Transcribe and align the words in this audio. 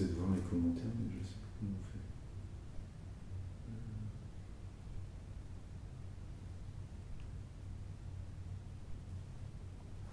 J'essaie 0.00 0.12
de 0.12 0.18
voir 0.18 0.30
les 0.34 0.40
commentaires, 0.40 0.84
mais 0.98 1.10
je 1.12 1.18
sais 1.26 1.34
pas 1.34 1.48
comment 1.58 1.76
on 1.78 1.84
fait. 1.92 1.98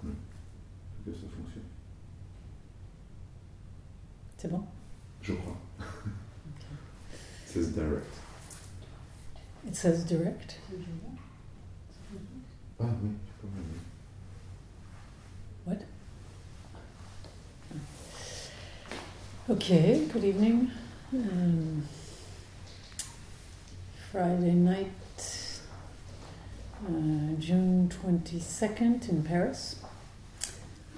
Euh. 0.09 0.11
Hmm. 0.11 0.15
Que 1.05 1.11
ça 1.13 1.27
fonctionne. 1.33 1.63
C'est 4.37 4.51
bon? 4.51 4.63
Je 5.21 5.33
crois. 5.33 5.57
It 7.09 7.47
says 7.47 7.69
direct. 7.73 8.13
It 9.65 9.75
says 9.75 10.03
direct? 10.05 10.59
Ah 12.79 12.85
oui. 13.01 13.09
Okay, 19.69 20.05
good 20.13 20.23
evening. 20.23 20.71
Um, 21.11 21.83
Friday 24.09 24.53
night, 24.53 24.87
uh, 26.85 27.33
June 27.37 27.89
22nd 27.89 29.09
in 29.09 29.23
Paris. 29.23 29.75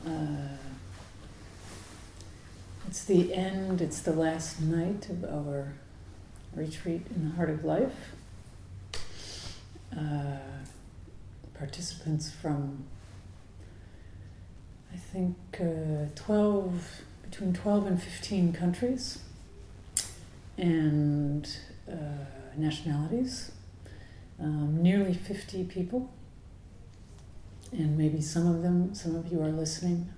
Uh, 0.05 0.59
it's 2.87 3.05
the 3.05 3.33
end, 3.33 3.81
it's 3.81 4.01
the 4.03 4.13
last 4.13 4.61
night 4.61 5.09
of 5.09 5.23
our 5.23 5.73
retreat 6.53 7.07
in 7.15 7.27
the 7.27 7.35
Heart 7.37 7.49
of 7.49 7.65
Life. 7.65 8.13
Uh, 9.97 10.37
participants 11.57 12.29
from 12.29 12.85
I 14.93 14.97
think 14.97 15.37
uh, 15.59 16.05
12, 16.13 17.01
between 17.29 17.53
12 17.53 17.85
and 17.85 18.01
15 18.01 18.53
countries 18.53 19.19
and 20.57 21.47
uh, 21.87 21.93
nationalities, 22.57 23.51
um, 24.39 24.81
nearly 24.81 25.13
50 25.13 25.65
people. 25.65 26.11
And 27.71 27.97
maybe 27.97 28.19
some 28.19 28.47
of 28.47 28.63
them, 28.63 28.95
some 28.95 29.15
of 29.15 29.31
you 29.31 29.41
are 29.43 29.51
listening 29.51 30.09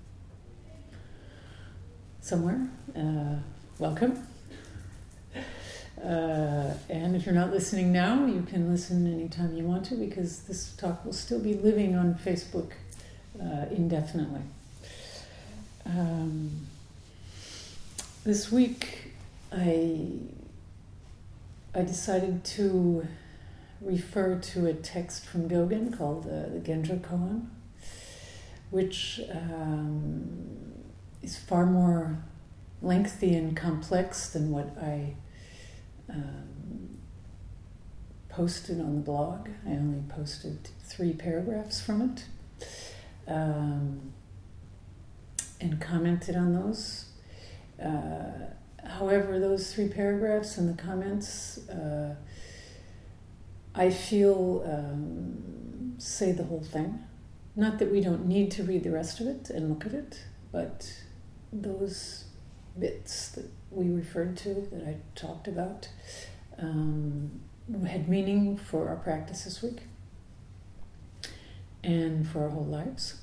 somewhere. 2.22 2.70
Uh, 2.96 3.40
welcome. 3.78 4.26
Uh, 6.02 6.74
and 6.90 7.16
if 7.16 7.26
you're 7.26 7.36
not 7.36 7.52
listening 7.52 7.92
now, 7.92 8.26
you 8.26 8.42
can 8.44 8.72
listen 8.72 9.06
anytime 9.06 9.56
you 9.56 9.66
want 9.66 9.86
to 9.86 9.96
because 9.96 10.44
this 10.44 10.72
talk 10.78 11.04
will 11.04 11.14
still 11.14 11.40
be 11.40 11.56
living 11.56 11.96
on 11.96 12.16
Facebook 12.16 12.72
uh, 13.40 13.66
indefinitely. 13.70 14.42
Um, 15.86 16.68
this 18.24 18.52
week, 18.52 19.14
I 19.52 20.20
I 21.74 21.82
decided 21.82 22.44
to 22.44 23.08
refer 23.82 24.38
to 24.38 24.66
a 24.68 24.74
text 24.74 25.26
from 25.26 25.50
Dogen 25.50 25.98
called 25.98 26.26
uh, 26.26 26.50
the 26.50 26.60
Genjo 26.64 27.00
Koan, 27.02 27.48
which 28.70 29.22
um, 29.32 30.74
is 31.22 31.38
far 31.38 31.66
more 31.66 32.24
lengthy 32.82 33.34
and 33.36 33.56
complex 33.56 34.30
than 34.30 34.52
what 34.52 34.78
I 34.82 35.16
um, 36.10 36.98
posted 38.30 38.80
on 38.80 38.96
the 38.96 39.02
blog. 39.02 39.50
I 39.66 39.72
only 39.72 40.04
posted 40.10 40.70
three 40.84 41.14
paragraphs 41.14 41.82
from 41.82 42.02
it. 42.02 42.26
Um, 43.28 44.14
and 45.62 45.80
commented 45.80 46.36
on 46.36 46.54
those. 46.54 47.11
Uh, 47.84 48.88
however, 48.88 49.40
those 49.40 49.74
three 49.74 49.88
paragraphs 49.88 50.58
and 50.58 50.70
the 50.70 50.82
comments, 50.82 51.68
uh, 51.70 52.16
I 53.74 53.90
feel 53.90 54.64
um, 54.66 55.96
say 55.98 56.32
the 56.32 56.44
whole 56.44 56.64
thing. 56.64 57.00
Not 57.56 57.80
that 57.80 57.92
we 57.92 58.02
don't 58.02 58.26
need 58.26 58.52
to 58.52 58.64
read 58.64 58.84
the 58.84 58.92
rest 58.92 59.20
of 59.20 59.28
it 59.28 59.50
and 59.50 59.70
look 59.70 59.86
at 59.86 59.94
it, 59.94 60.24
but 60.52 60.94
those 61.52 62.26
bits 62.78 63.30
that 63.30 63.50
we 63.70 63.90
referred 63.90 64.38
to, 64.38 64.68
that 64.72 64.88
I 64.88 64.98
talked 65.16 65.48
about, 65.48 65.90
um, 66.58 67.42
had 67.88 68.08
meaning 68.08 68.58
for 68.58 68.90
our 68.90 68.96
practice 68.96 69.44
this 69.44 69.62
week 69.62 69.82
and 71.84 72.28
for 72.28 72.44
our 72.44 72.50
whole 72.50 72.66
lives. 72.66 73.22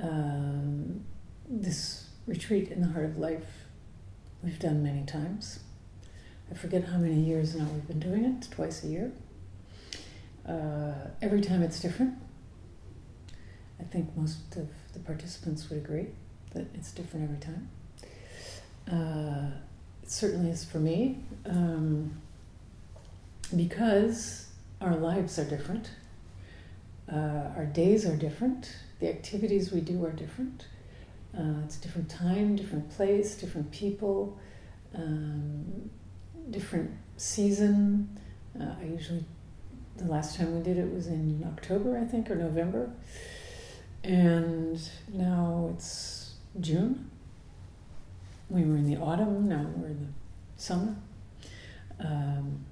Um, 0.00 1.04
this 1.48 2.08
retreat 2.26 2.68
in 2.70 2.80
the 2.80 2.88
heart 2.88 3.04
of 3.04 3.18
life 3.18 3.61
we've 4.42 4.58
done 4.58 4.82
many 4.82 5.04
times. 5.04 5.60
I 6.50 6.54
forget 6.54 6.84
how 6.84 6.98
many 6.98 7.20
years 7.20 7.54
now 7.54 7.66
we've 7.72 7.86
been 7.86 8.00
doing 8.00 8.24
it, 8.24 8.48
twice 8.50 8.84
a 8.84 8.88
year. 8.88 9.12
Uh, 10.46 10.92
every 11.20 11.40
time 11.40 11.62
it's 11.62 11.80
different. 11.80 12.14
I 13.80 13.84
think 13.84 14.16
most 14.16 14.56
of 14.56 14.68
the 14.92 14.98
participants 15.00 15.68
would 15.68 15.78
agree 15.78 16.08
that 16.54 16.66
it's 16.74 16.92
different 16.92 17.24
every 17.24 17.38
time. 17.38 17.68
Uh, 18.90 19.50
it 20.02 20.10
certainly 20.10 20.50
is 20.50 20.64
for 20.64 20.78
me 20.78 21.18
um, 21.46 22.20
because 23.56 24.48
our 24.80 24.96
lives 24.96 25.38
are 25.38 25.44
different, 25.44 25.90
uh, 27.10 27.50
our 27.56 27.66
days 27.66 28.04
are 28.04 28.16
different, 28.16 28.76
the 29.00 29.08
activities 29.08 29.72
we 29.72 29.80
do 29.80 30.04
are 30.04 30.10
different. 30.10 30.66
Uh, 31.36 31.62
it's 31.64 31.78
a 31.78 31.80
different 31.80 32.10
time, 32.10 32.56
different 32.56 32.90
place, 32.90 33.34
different 33.34 33.70
people, 33.70 34.38
um, 34.94 35.90
different 36.50 36.90
season. 37.16 38.18
Uh, 38.60 38.74
I 38.78 38.84
usually, 38.84 39.24
the 39.96 40.04
last 40.04 40.36
time 40.36 40.54
we 40.54 40.62
did 40.62 40.76
it 40.76 40.92
was 40.92 41.06
in 41.06 41.42
October, 41.56 41.98
I 41.98 42.04
think, 42.04 42.30
or 42.30 42.34
November. 42.34 42.90
And 44.04 44.78
now 45.12 45.70
it's 45.74 46.34
June. 46.60 47.10
We 48.50 48.64
were 48.64 48.76
in 48.76 48.86
the 48.86 49.00
autumn, 49.00 49.48
now 49.48 49.66
we're 49.76 49.86
in 49.86 50.12
the 50.56 50.62
summer. 50.62 50.96
Um, 51.98 52.66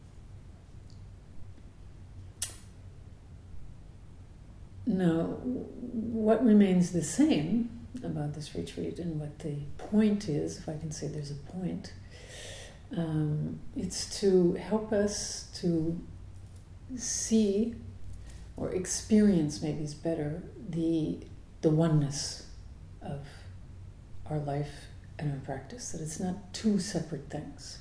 now, 4.86 5.22
what 5.22 6.44
remains 6.44 6.92
the 6.92 7.02
same 7.02 7.79
about 8.02 8.34
this 8.34 8.54
retreat 8.54 8.98
and 8.98 9.20
what 9.20 9.38
the 9.40 9.56
point 9.78 10.28
is, 10.28 10.58
if 10.58 10.68
I 10.68 10.76
can 10.76 10.90
say 10.90 11.08
there's 11.08 11.30
a 11.30 11.34
point, 11.34 11.92
um, 12.96 13.60
it's 13.76 14.20
to 14.20 14.54
help 14.54 14.92
us 14.92 15.48
to 15.60 16.00
see 16.96 17.74
or 18.56 18.70
experience, 18.72 19.62
maybe 19.62 19.82
is 19.82 19.94
better, 19.94 20.42
the, 20.68 21.18
the 21.62 21.70
oneness 21.70 22.46
of 23.02 23.26
our 24.28 24.38
life 24.38 24.86
and 25.18 25.32
our 25.32 25.38
practice, 25.38 25.92
that 25.92 26.00
it's 26.00 26.20
not 26.20 26.52
two 26.52 26.78
separate 26.78 27.30
things. 27.30 27.78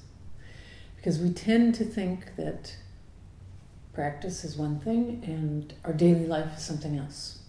Because 0.96 1.20
we 1.20 1.32
tend 1.32 1.76
to 1.76 1.86
think 1.86 2.36
that 2.36 2.76
practice 3.94 4.44
is 4.44 4.58
one 4.58 4.80
thing 4.80 5.22
and 5.26 5.74
our 5.84 5.94
daily 5.94 6.26
life 6.26 6.58
is 6.58 6.64
something 6.64 6.98
else. 6.98 7.40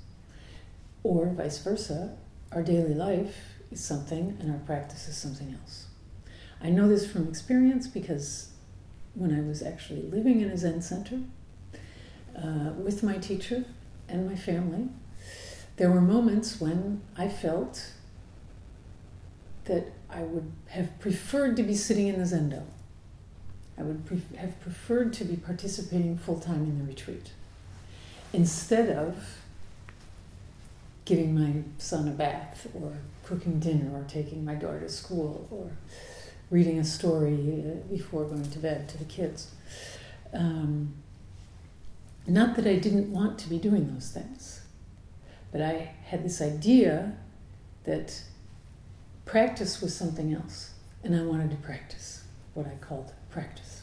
Or 1.02 1.26
vice 1.26 1.58
versa, 1.58 2.16
our 2.52 2.62
daily 2.62 2.94
life 2.94 3.54
is 3.70 3.82
something 3.82 4.36
and 4.40 4.50
our 4.50 4.58
practice 4.58 5.08
is 5.08 5.16
something 5.16 5.56
else. 5.60 5.86
I 6.62 6.70
know 6.70 6.88
this 6.88 7.10
from 7.10 7.28
experience 7.28 7.86
because 7.86 8.50
when 9.14 9.34
I 9.34 9.40
was 9.40 9.62
actually 9.62 10.02
living 10.02 10.40
in 10.40 10.50
a 10.50 10.56
Zen 10.56 10.82
center 10.82 11.20
uh, 12.36 12.72
with 12.76 13.02
my 13.02 13.18
teacher 13.18 13.64
and 14.08 14.28
my 14.28 14.36
family, 14.36 14.88
there 15.76 15.90
were 15.90 16.00
moments 16.00 16.60
when 16.60 17.02
I 17.16 17.28
felt 17.28 17.92
that 19.64 19.92
I 20.10 20.22
would 20.22 20.52
have 20.68 20.98
preferred 20.98 21.56
to 21.56 21.62
be 21.62 21.74
sitting 21.74 22.08
in 22.08 22.18
the 22.18 22.24
Zendo. 22.24 22.64
I 23.78 23.82
would 23.82 24.04
pre- 24.04 24.36
have 24.36 24.60
preferred 24.60 25.12
to 25.14 25.24
be 25.24 25.36
participating 25.36 26.18
full 26.18 26.38
time 26.38 26.64
in 26.64 26.78
the 26.78 26.84
retreat 26.84 27.30
instead 28.32 28.90
of 28.90 29.39
giving 31.10 31.34
my 31.34 31.60
son 31.76 32.06
a 32.06 32.12
bath 32.12 32.68
or 32.72 32.92
cooking 33.24 33.58
dinner 33.58 33.90
or 33.92 34.04
taking 34.04 34.44
my 34.44 34.54
daughter 34.54 34.78
to 34.78 34.88
school 34.88 35.48
or 35.50 35.68
reading 36.50 36.78
a 36.78 36.84
story 36.84 37.64
uh, 37.66 37.74
before 37.88 38.24
going 38.26 38.48
to 38.48 38.58
bed 38.60 38.88
to 38.88 38.96
the 38.96 39.04
kids. 39.04 39.50
Um, 40.32 40.94
not 42.28 42.54
that 42.54 42.64
I 42.64 42.76
didn't 42.76 43.12
want 43.12 43.40
to 43.40 43.48
be 43.48 43.58
doing 43.58 43.92
those 43.92 44.10
things, 44.10 44.60
but 45.50 45.60
I 45.60 45.94
had 46.04 46.24
this 46.24 46.40
idea 46.40 47.16
that 47.82 48.22
practice 49.24 49.82
was 49.82 49.92
something 49.92 50.32
else, 50.32 50.74
and 51.02 51.16
I 51.16 51.22
wanted 51.22 51.50
to 51.50 51.56
practice 51.56 52.22
what 52.54 52.66
I 52.68 52.76
called 52.80 53.10
practice. 53.30 53.82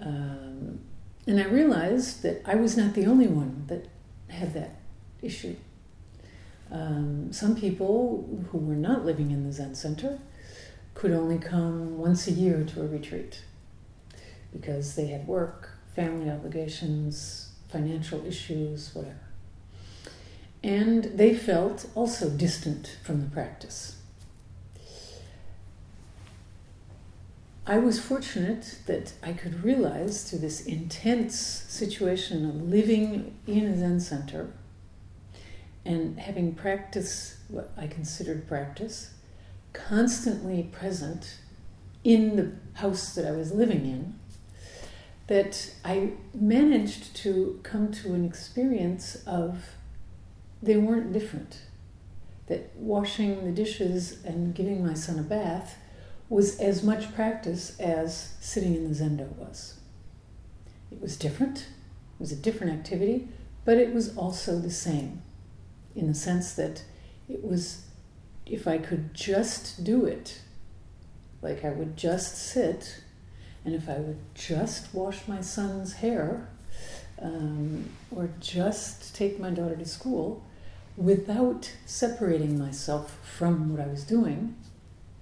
Um, 0.00 0.80
and 1.28 1.38
I 1.38 1.44
realized 1.44 2.24
that 2.24 2.42
I 2.44 2.56
was 2.56 2.76
not 2.76 2.94
the 2.94 3.06
only 3.06 3.28
one 3.28 3.66
that 3.68 3.86
had 4.28 4.52
that 4.54 4.79
issue. 5.22 5.56
Um, 6.70 7.32
some 7.32 7.56
people 7.56 8.46
who 8.50 8.58
were 8.58 8.74
not 8.74 9.04
living 9.04 9.30
in 9.30 9.44
the 9.44 9.52
Zen 9.52 9.74
center 9.74 10.18
could 10.94 11.10
only 11.10 11.38
come 11.38 11.98
once 11.98 12.28
a 12.28 12.32
year 12.32 12.64
to 12.64 12.82
a 12.82 12.86
retreat 12.86 13.42
because 14.52 14.94
they 14.94 15.06
had 15.06 15.26
work, 15.26 15.70
family 15.94 16.30
obligations, 16.30 17.52
financial 17.68 18.24
issues, 18.26 18.94
whatever. 18.94 19.16
And 20.62 21.04
they 21.04 21.34
felt 21.34 21.88
also 21.94 22.28
distant 22.28 22.98
from 23.02 23.20
the 23.20 23.30
practice. 23.30 23.96
I 27.66 27.78
was 27.78 28.00
fortunate 28.00 28.78
that 28.86 29.12
I 29.22 29.32
could 29.32 29.62
realize 29.62 30.28
through 30.28 30.40
this 30.40 30.66
intense 30.66 31.36
situation 31.36 32.44
of 32.48 32.68
living 32.68 33.36
in 33.46 33.66
a 33.66 33.78
Zen 33.78 34.00
center 34.00 34.52
and 35.84 36.18
having 36.18 36.54
practice, 36.54 37.38
what 37.48 37.72
I 37.76 37.86
considered 37.86 38.46
practice, 38.46 39.14
constantly 39.72 40.64
present 40.64 41.38
in 42.04 42.36
the 42.36 42.52
house 42.80 43.14
that 43.14 43.26
I 43.26 43.32
was 43.32 43.52
living 43.52 43.86
in, 43.86 44.18
that 45.26 45.74
I 45.84 46.12
managed 46.34 47.14
to 47.16 47.60
come 47.62 47.92
to 47.92 48.14
an 48.14 48.24
experience 48.24 49.22
of 49.26 49.76
they 50.62 50.76
weren't 50.76 51.12
different. 51.12 51.62
That 52.48 52.72
washing 52.76 53.44
the 53.44 53.52
dishes 53.52 54.24
and 54.24 54.54
giving 54.54 54.84
my 54.84 54.94
son 54.94 55.18
a 55.18 55.22
bath 55.22 55.78
was 56.28 56.58
as 56.58 56.82
much 56.82 57.14
practice 57.14 57.78
as 57.78 58.34
sitting 58.40 58.74
in 58.74 58.88
the 58.88 58.94
zendo 58.94 59.28
was. 59.36 59.80
It 60.90 61.00
was 61.00 61.16
different, 61.16 61.58
it 61.58 62.20
was 62.20 62.32
a 62.32 62.36
different 62.36 62.72
activity, 62.72 63.28
but 63.64 63.78
it 63.78 63.94
was 63.94 64.16
also 64.16 64.58
the 64.58 64.70
same 64.70 65.22
in 65.94 66.06
the 66.06 66.14
sense 66.14 66.52
that 66.54 66.84
it 67.28 67.44
was, 67.44 67.86
if 68.46 68.66
I 68.66 68.78
could 68.78 69.14
just 69.14 69.84
do 69.84 70.04
it, 70.04 70.40
like 71.42 71.64
I 71.64 71.70
would 71.70 71.96
just 71.96 72.36
sit, 72.36 73.02
and 73.64 73.74
if 73.74 73.88
I 73.88 73.98
would 73.98 74.18
just 74.34 74.92
wash 74.94 75.26
my 75.26 75.40
son's 75.40 75.94
hair, 75.94 76.48
um, 77.20 77.90
or 78.10 78.30
just 78.40 79.14
take 79.14 79.38
my 79.38 79.50
daughter 79.50 79.76
to 79.76 79.84
school, 79.84 80.42
without 80.96 81.72
separating 81.86 82.58
myself 82.58 83.18
from 83.22 83.70
what 83.70 83.80
I 83.80 83.88
was 83.88 84.04
doing, 84.04 84.56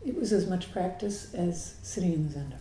it 0.04 0.18
was 0.18 0.32
as 0.32 0.46
much 0.46 0.72
practice 0.72 1.34
as 1.34 1.74
sitting 1.82 2.12
in 2.12 2.28
the 2.28 2.38
zendo. 2.38 2.58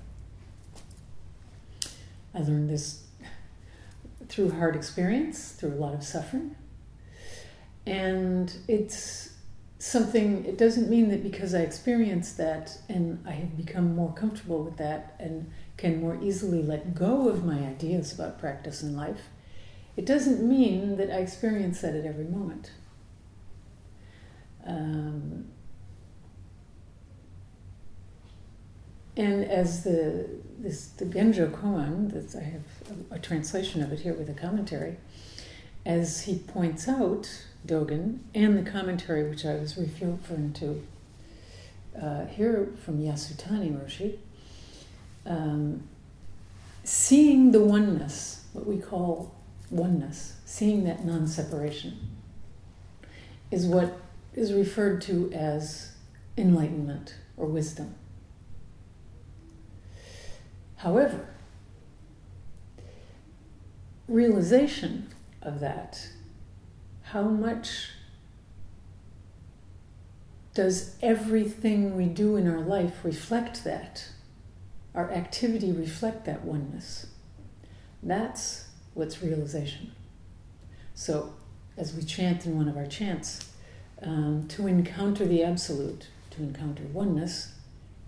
I 2.34 2.40
learned 2.40 2.70
this 2.70 3.04
through 4.28 4.52
hard 4.52 4.76
experience, 4.76 5.52
through 5.52 5.74
a 5.74 5.76
lot 5.76 5.94
of 5.94 6.04
suffering. 6.04 6.56
And 7.88 8.54
it's 8.68 9.30
something, 9.80 10.44
it 10.44 10.58
doesn't 10.58 10.90
mean 10.90 11.10
that 11.10 11.24
because 11.24 11.56
I 11.56 11.60
experienced 11.60 12.36
that 12.38 12.78
and 12.90 13.24
I 13.26 13.32
have 13.32 13.56
become 13.56 13.96
more 13.96 14.14
comfortable 14.14 14.62
with 14.62 14.76
that 14.78 15.16
and 15.20 15.50
can 15.78 16.02
more 16.02 16.20
easily 16.22 16.62
let 16.62 16.94
go 16.94 17.30
of 17.30 17.46
my 17.46 17.60
ideas 17.60 18.12
about 18.12 18.40
practice 18.40 18.84
in 18.84 18.98
life, 18.98 19.30
it 19.96 20.06
doesn't 20.06 20.48
mean 20.48 20.98
that 20.98 21.10
I 21.10 21.20
experience 21.20 21.80
that 21.80 21.96
at 21.96 22.06
every 22.06 22.26
moment. 22.26 22.72
Um, 24.66 25.48
and 29.16 29.46
as 29.46 29.86
the 29.86 30.28
this 30.60 30.88
the 30.88 31.06
Genjo 31.06 31.50
koan, 31.52 32.12
that 32.12 32.38
I 32.38 32.44
have 32.44 32.64
a, 33.12 33.16
a, 33.16 33.20
translation 33.20 33.82
of 33.82 33.94
it 33.94 34.00
here 34.00 34.14
with 34.14 34.30
a 34.30 34.34
commentary, 34.34 34.98
as 35.86 36.22
he 36.22 36.40
points 36.40 36.88
out, 36.90 37.46
Dogen, 37.68 38.20
and 38.34 38.58
the 38.58 38.70
commentary 38.70 39.30
which 39.30 39.46
I 39.46 39.56
was 39.56 39.78
referring 39.78 40.54
to 40.54 40.88
uh, 42.02 42.26
here 42.26 42.70
from 42.84 43.00
Yasutani 43.00 43.78
Roshi, 43.78 44.18
um, 45.26 45.84
seeing 46.84 47.52
the 47.52 47.60
oneness, 47.60 48.46
what 48.54 48.66
we 48.66 48.78
call 48.78 49.36
oneness, 49.70 50.38
seeing 50.46 50.86
that 50.86 51.04
non-separation, 51.06 51.98
is 53.52 53.66
what 53.66 54.00
is 54.34 54.54
referred 54.54 55.02
to 55.02 55.32
as 55.34 55.92
enlightenment 56.38 57.16
or 57.36 57.48
wisdom. 57.48 57.96
However, 60.78 61.28
realization 64.08 65.08
of 65.42 65.60
that, 65.60 66.10
how 67.12 67.24
much 67.24 67.90
does 70.54 70.96
everything 71.02 71.96
we 71.96 72.06
do 72.06 72.36
in 72.36 72.48
our 72.48 72.60
life 72.60 72.96
reflect 73.04 73.64
that? 73.64 74.10
Our 74.94 75.12
activity 75.12 75.72
reflect 75.72 76.26
that 76.26 76.44
oneness? 76.44 77.08
That's 78.04 78.68
what's 78.94 79.22
realization. 79.22 79.92
So, 80.96 81.36
as 81.78 81.94
we 81.94 82.04
chant 82.04 82.46
in 82.46 82.58
one 82.58 82.68
of 82.68 82.76
our 82.76 82.88
chants, 82.88 83.52
um, 84.02 84.48
to 84.50 84.68
encounter 84.68 85.26
the 85.26 85.44
absolute, 85.44 86.08
to 86.32 86.42
encounter 86.42 86.84
oneness, 86.92 87.54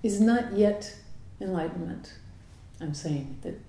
is 0.03 0.19
not 0.19 0.53
yet 0.53 0.95
enlightenment. 1.39 2.15
I'm 2.81 2.93
saying 2.93 3.37
that 3.43 3.59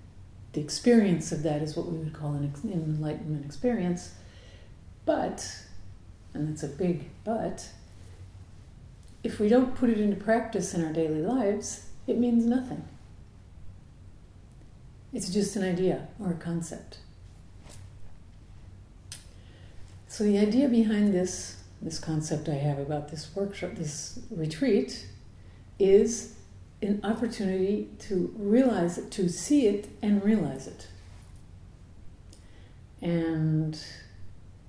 the 0.53 0.61
experience 0.61 1.31
of 1.31 1.43
that 1.43 1.61
is 1.61 1.77
what 1.77 1.85
we 1.85 1.97
would 1.99 2.13
call 2.13 2.33
an 2.33 2.53
enlightenment 2.65 3.45
experience, 3.45 4.15
but, 5.11 5.45
and 6.33 6.47
that's 6.47 6.63
a 6.63 6.69
big 6.69 7.09
but, 7.25 7.67
if 9.23 9.41
we 9.41 9.49
don't 9.49 9.75
put 9.75 9.89
it 9.89 9.99
into 9.99 10.15
practice 10.15 10.73
in 10.73 10.85
our 10.85 10.93
daily 10.93 11.21
lives, 11.21 11.87
it 12.07 12.17
means 12.17 12.45
nothing. 12.45 12.85
It's 15.11 15.29
just 15.29 15.57
an 15.57 15.63
idea 15.63 16.07
or 16.17 16.31
a 16.31 16.35
concept. 16.35 16.99
So 20.07 20.23
the 20.23 20.39
idea 20.39 20.69
behind 20.69 21.13
this 21.13 21.57
this 21.81 21.99
concept 21.99 22.47
I 22.47 22.53
have 22.53 22.77
about 22.77 23.09
this 23.09 23.35
workshop, 23.35 23.71
this 23.73 24.19
retreat, 24.29 25.07
is 25.79 26.35
an 26.81 27.01
opportunity 27.03 27.89
to 28.07 28.31
realize 28.37 28.99
it, 28.99 29.11
to 29.11 29.27
see 29.27 29.65
it 29.65 29.89
and 30.01 30.23
realize 30.23 30.67
it. 30.67 30.87
And 33.01 33.83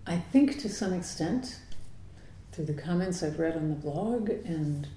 I 0.06 0.16
think 0.16 0.59
to 0.61 0.68
some 0.68 0.92
extent, 0.92 1.59
through 2.52 2.66
the 2.66 2.75
comments 2.75 3.23
I've 3.23 3.38
read 3.38 3.56
on 3.56 3.68
the 3.68 3.75
blog 3.75 4.28
and 4.28 4.88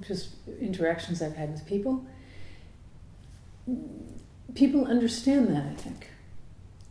just 0.00 0.30
interactions 0.60 1.22
I've 1.22 1.36
had 1.36 1.52
with 1.52 1.66
people, 1.66 2.04
people 4.54 4.86
understand 4.86 5.48
that, 5.54 5.66
I 5.66 5.74
think. 5.74 6.08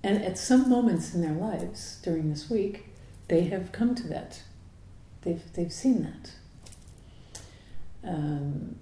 And 0.03 0.23
at 0.23 0.37
some 0.37 0.69
moments 0.69 1.13
in 1.15 1.21
their 1.21 1.33
lives 1.33 1.99
during 2.03 2.29
this 2.29 2.49
week, 2.49 2.85
they 3.27 3.45
have 3.45 3.71
come 3.71 3.95
to 3.95 4.07
that 4.07 4.41
They've, 5.25 5.41
they've 5.53 5.73
seen 5.73 6.03
that. 6.03 6.31
Um, 8.07 8.75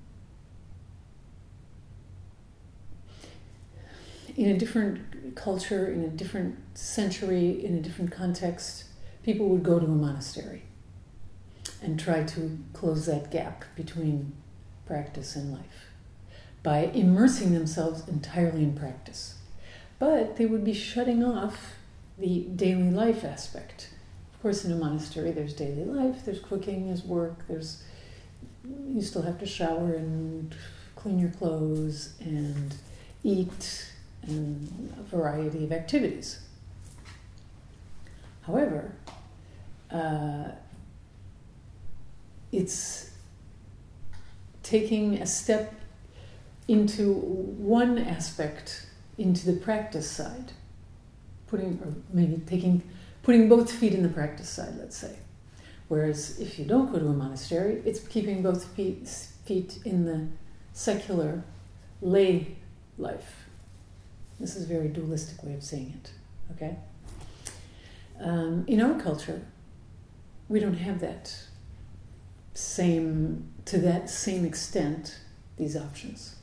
in 4.35 4.49
a 4.49 4.57
different 4.57 4.99
culture, 5.31 5.91
in 5.91 6.03
a 6.03 6.09
different 6.09 6.57
century, 6.77 7.63
in 7.63 7.75
a 7.75 7.81
different 7.81 8.11
context, 8.11 8.85
people 9.23 9.47
would 9.49 9.63
go 9.63 9.79
to 9.79 9.85
a 9.85 9.89
monastery 9.89 10.63
and 11.81 11.99
try 11.99 12.23
to 12.23 12.57
close 12.73 13.05
that 13.05 13.31
gap 13.31 13.65
between 13.75 14.33
practice 14.85 15.35
and 15.35 15.53
life 15.53 15.87
by 16.61 16.85
immersing 16.93 17.53
themselves 17.53 18.07
entirely 18.07 18.63
in 18.63 18.73
practice. 18.73 19.35
But 19.99 20.37
they 20.37 20.45
would 20.45 20.63
be 20.63 20.73
shutting 20.73 21.23
off 21.23 21.75
the 22.17 22.41
daily 22.55 22.91
life 22.91 23.23
aspect 23.23 23.89
Of 24.33 24.41
course, 24.41 24.65
in 24.65 24.71
a 24.71 24.75
monastery, 24.75 25.31
there's 25.31 25.53
daily 25.53 25.85
life, 25.85 26.25
there's 26.25 26.39
cooking, 26.39 26.87
there's 26.87 27.03
work, 27.03 27.47
there's 27.47 27.83
you 28.87 29.01
still 29.01 29.23
have 29.23 29.39
to 29.39 29.45
shower 29.45 29.93
and 29.93 30.55
clean 30.95 31.19
your 31.19 31.31
clothes 31.31 32.13
and 32.19 32.73
eat 33.23 33.92
and 34.27 34.93
a 34.99 35.03
variety 35.03 35.63
of 35.63 35.71
activities. 35.71 36.39
However, 38.43 38.93
uh, 39.91 40.51
it's 42.51 43.11
taking 44.61 45.15
a 45.15 45.25
step 45.25 45.73
into 46.67 47.13
one 47.13 47.97
aspect, 47.97 48.87
into 49.17 49.51
the 49.51 49.59
practice 49.59 50.09
side, 50.09 50.53
putting, 51.47 51.79
or 51.83 51.93
maybe 52.13 52.41
taking 52.45 52.81
putting 53.23 53.47
both 53.47 53.71
feet 53.71 53.93
in 53.93 54.03
the 54.03 54.09
practice 54.09 54.49
side, 54.49 54.75
let's 54.77 54.97
say. 54.97 55.15
Whereas 55.87 56.39
if 56.39 56.59
you 56.59 56.65
don't 56.65 56.91
go 56.91 56.99
to 56.99 57.07
a 57.07 57.13
monastery, 57.13 57.81
it's 57.85 57.99
keeping 57.99 58.43
both 58.43 58.65
feet, 58.75 59.07
feet 59.45 59.79
in 59.85 60.05
the 60.05 60.27
secular 60.73 61.43
lay 62.01 62.57
life. 62.97 63.42
This 64.43 64.57
is 64.57 64.63
a 64.63 64.67
very 64.67 64.89
dualistic 64.89 65.41
way 65.41 65.53
of 65.53 65.63
seeing 65.63 65.97
it, 66.03 66.11
okay? 66.53 66.75
Um, 68.19 68.65
in 68.67 68.81
our 68.81 68.99
culture, 68.99 69.41
we 70.49 70.59
don't 70.59 70.73
have 70.73 70.99
that 70.99 71.33
same, 72.53 73.53
to 73.63 73.77
that 73.77 74.09
same 74.09 74.43
extent, 74.43 75.19
these 75.55 75.77
options. 75.77 76.35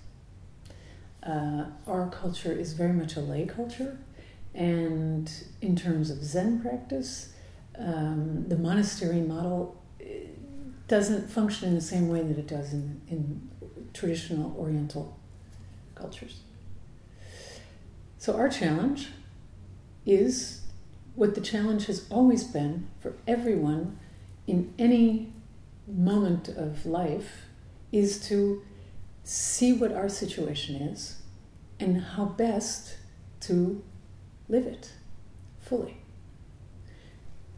Uh, 1.23 1.67
our 1.87 2.09
culture 2.09 2.53
is 2.53 2.73
very 2.73 2.95
much 2.95 3.17
a 3.17 3.21
lay 3.21 3.45
culture, 3.45 3.99
and 4.55 5.31
in 5.61 5.77
terms 5.77 6.09
of 6.09 6.25
Zen 6.25 6.63
practice, 6.63 7.35
um, 7.79 8.47
the 8.49 8.57
monastery 8.57 9.21
model 9.21 9.79
eh, 10.01 10.29
doesn't 10.89 11.29
function 11.29 11.69
in 11.69 11.75
the 11.75 11.83
same 11.83 12.09
way 12.09 12.23
that 12.23 12.39
it 12.39 12.47
does 12.47 12.73
in, 12.73 13.03
in 13.09 13.51
traditional 13.93 14.57
Oriental 14.59 15.19
cultures. 15.95 16.41
So, 18.21 18.37
our 18.37 18.51
challenge 18.51 19.09
is 20.05 20.61
what 21.15 21.35
the 21.35 21.41
challenge 21.41 21.87
has 21.87 22.07
always 22.11 22.45
been 22.45 22.87
for 23.01 23.15
everyone 23.27 23.99
in 24.47 24.75
any 24.79 25.33
moment 25.89 26.47
of 26.47 26.85
life 26.85 27.47
is 27.93 28.21
to 28.29 28.63
see 29.25 29.73
what 29.73 29.93
our 29.93 30.11
situation 30.11 30.77
is 30.77 31.23
and 31.81 32.03
how 32.03 32.27
best 32.27 32.99
to 33.41 33.83
live 34.51 34.67
it 34.67 34.93
fully. 35.59 35.97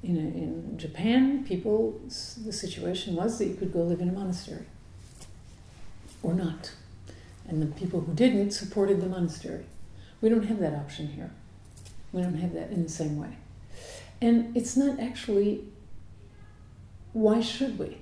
In, 0.04 0.16
in 0.16 0.78
Japan, 0.78 1.44
people, 1.44 2.00
the 2.04 2.52
situation 2.52 3.16
was 3.16 3.36
that 3.40 3.46
you 3.46 3.54
could 3.54 3.72
go 3.72 3.80
live 3.80 4.00
in 4.00 4.08
a 4.08 4.12
monastery 4.12 4.66
or 6.22 6.34
not. 6.34 6.70
And 7.48 7.60
the 7.60 7.66
people 7.66 8.02
who 8.02 8.14
didn't 8.14 8.52
supported 8.52 9.00
the 9.00 9.08
monastery. 9.08 9.64
We 10.22 10.30
don't 10.30 10.44
have 10.44 10.60
that 10.60 10.72
option 10.72 11.08
here. 11.08 11.30
We 12.12 12.22
don't 12.22 12.36
have 12.36 12.54
that 12.54 12.70
in 12.70 12.84
the 12.84 12.88
same 12.88 13.18
way. 13.18 13.36
And 14.22 14.56
it's 14.56 14.76
not 14.76 15.00
actually, 15.00 15.64
why 17.12 17.40
should 17.40 17.78
we? 17.78 17.98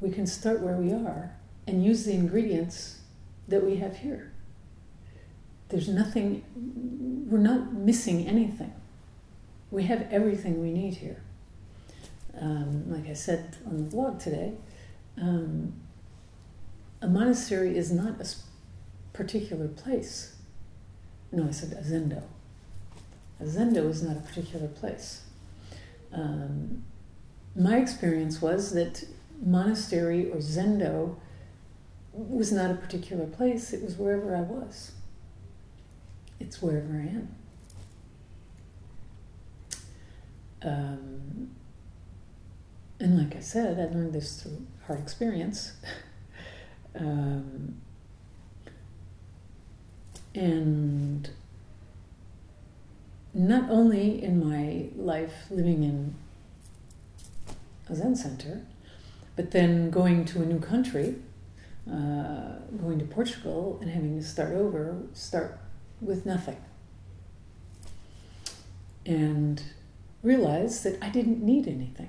We 0.00 0.10
can 0.10 0.26
start 0.26 0.60
where 0.60 0.74
we 0.74 0.92
are 0.92 1.36
and 1.66 1.84
use 1.84 2.04
the 2.04 2.12
ingredients 2.12 2.98
that 3.48 3.64
we 3.64 3.76
have 3.76 3.98
here. 3.98 4.32
There's 5.68 5.88
nothing, 5.88 6.44
we're 7.30 7.38
not 7.38 7.72
missing 7.72 8.26
anything. 8.26 8.72
We 9.70 9.84
have 9.84 10.06
everything 10.10 10.60
we 10.60 10.72
need 10.72 10.96
here. 10.96 11.22
Um, 12.40 12.90
like 12.90 13.08
I 13.08 13.14
said 13.14 13.56
on 13.66 13.76
the 13.76 13.82
blog 13.84 14.18
today, 14.18 14.54
um, 15.16 15.74
a 17.00 17.06
monastery 17.06 17.78
is 17.78 17.92
not 17.92 18.20
a 18.20 18.24
particular 19.14 19.68
place. 19.68 20.34
No, 21.32 21.48
I 21.48 21.52
said 21.52 21.72
a 21.72 21.82
zendo. 21.82 22.22
Zendo 23.42 23.88
is 23.88 24.02
not 24.02 24.18
a 24.18 24.20
particular 24.20 24.68
place. 24.68 25.22
Um, 26.12 26.84
my 27.56 27.78
experience 27.78 28.42
was 28.42 28.72
that 28.72 29.04
monastery 29.40 30.30
or 30.30 30.36
zendo 30.36 31.16
was 32.12 32.52
not 32.52 32.70
a 32.70 32.74
particular 32.74 33.26
place, 33.26 33.72
it 33.72 33.82
was 33.82 33.96
wherever 33.96 34.36
I 34.36 34.42
was. 34.42 34.92
It's 36.38 36.62
wherever 36.62 36.94
I 36.94 37.06
am. 37.06 37.34
Um, 40.62 41.50
and 43.00 43.18
like 43.18 43.36
I 43.36 43.40
said, 43.40 43.78
I 43.78 43.92
learned 43.92 44.12
this 44.12 44.42
through 44.42 44.66
hard 44.86 45.00
experience. 45.00 45.72
um, 46.98 47.80
and 50.34 51.30
not 53.32 53.68
only 53.70 54.22
in 54.22 54.44
my 54.48 54.88
life 54.96 55.46
living 55.50 55.82
in 55.82 56.14
a 57.88 57.94
Zen 57.94 58.16
center, 58.16 58.62
but 59.36 59.50
then 59.50 59.90
going 59.90 60.24
to 60.26 60.42
a 60.42 60.46
new 60.46 60.60
country, 60.60 61.16
uh, 61.90 62.58
going 62.80 62.98
to 62.98 63.04
Portugal 63.04 63.78
and 63.80 63.90
having 63.90 64.18
to 64.18 64.24
start 64.24 64.52
over, 64.52 64.96
start 65.12 65.58
with 66.00 66.24
nothing. 66.24 66.56
And 69.04 69.62
realize 70.22 70.82
that 70.84 70.96
I 71.02 71.10
didn't 71.10 71.42
need 71.42 71.66
anything. 71.68 72.08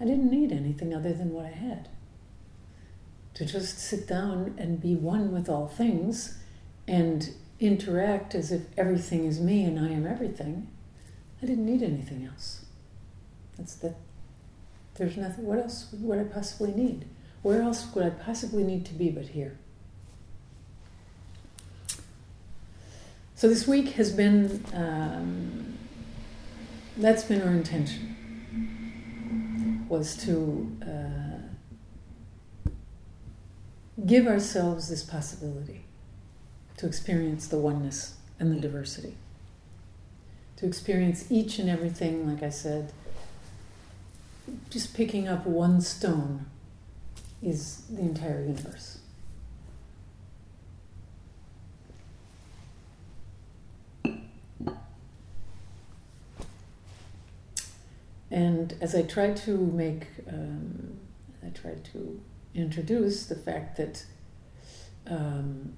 I 0.00 0.04
didn't 0.04 0.30
need 0.30 0.50
anything 0.50 0.94
other 0.94 1.12
than 1.12 1.32
what 1.32 1.44
I 1.44 1.50
had. 1.50 1.88
To 3.34 3.44
just 3.44 3.78
sit 3.78 4.06
down 4.06 4.54
and 4.56 4.80
be 4.80 4.94
one 4.94 5.32
with 5.32 5.48
all 5.48 5.68
things 5.68 6.39
and 6.90 7.30
interact 7.60 8.34
as 8.34 8.50
if 8.50 8.62
everything 8.76 9.24
is 9.24 9.38
me 9.38 9.62
and 9.64 9.78
I 9.78 9.90
am 9.90 10.06
everything, 10.06 10.66
I 11.40 11.46
didn't 11.46 11.64
need 11.64 11.84
anything 11.84 12.26
else. 12.26 12.64
That's 13.56 13.76
that. 13.76 13.94
There's 14.96 15.16
nothing. 15.16 15.46
What 15.46 15.60
else 15.60 15.86
would 15.92 16.18
I 16.18 16.24
possibly 16.24 16.72
need? 16.72 17.06
Where 17.42 17.62
else 17.62 17.86
would 17.94 18.04
I 18.04 18.10
possibly 18.10 18.64
need 18.64 18.84
to 18.86 18.94
be 18.94 19.08
but 19.08 19.26
here? 19.28 19.56
So 23.36 23.48
this 23.48 23.68
week 23.68 23.90
has 23.90 24.10
been, 24.10 24.64
um, 24.74 25.78
that's 26.96 27.22
been 27.22 27.40
our 27.40 27.52
intention, 27.52 28.16
was 29.88 30.16
to 30.24 30.76
uh, 30.82 32.70
give 34.04 34.26
ourselves 34.26 34.88
this 34.88 35.04
possibility 35.04 35.84
to 36.80 36.86
experience 36.86 37.46
the 37.46 37.58
oneness 37.58 38.14
and 38.38 38.50
the 38.50 38.58
diversity. 38.58 39.14
To 40.56 40.66
experience 40.66 41.30
each 41.30 41.58
and 41.58 41.68
everything, 41.68 42.26
like 42.26 42.42
I 42.42 42.48
said, 42.48 42.94
just 44.70 44.94
picking 44.94 45.28
up 45.28 45.44
one 45.46 45.82
stone 45.82 46.46
is 47.42 47.82
the 47.90 48.00
entire 48.00 48.40
universe. 48.40 48.96
And 58.30 58.74
as 58.80 58.94
I 58.94 59.02
try 59.02 59.34
to 59.34 59.58
make, 59.58 60.06
um, 60.26 60.98
I 61.44 61.50
try 61.50 61.74
to 61.92 62.22
introduce 62.54 63.26
the 63.26 63.34
fact 63.34 63.76
that 63.76 64.06
um, 65.06 65.74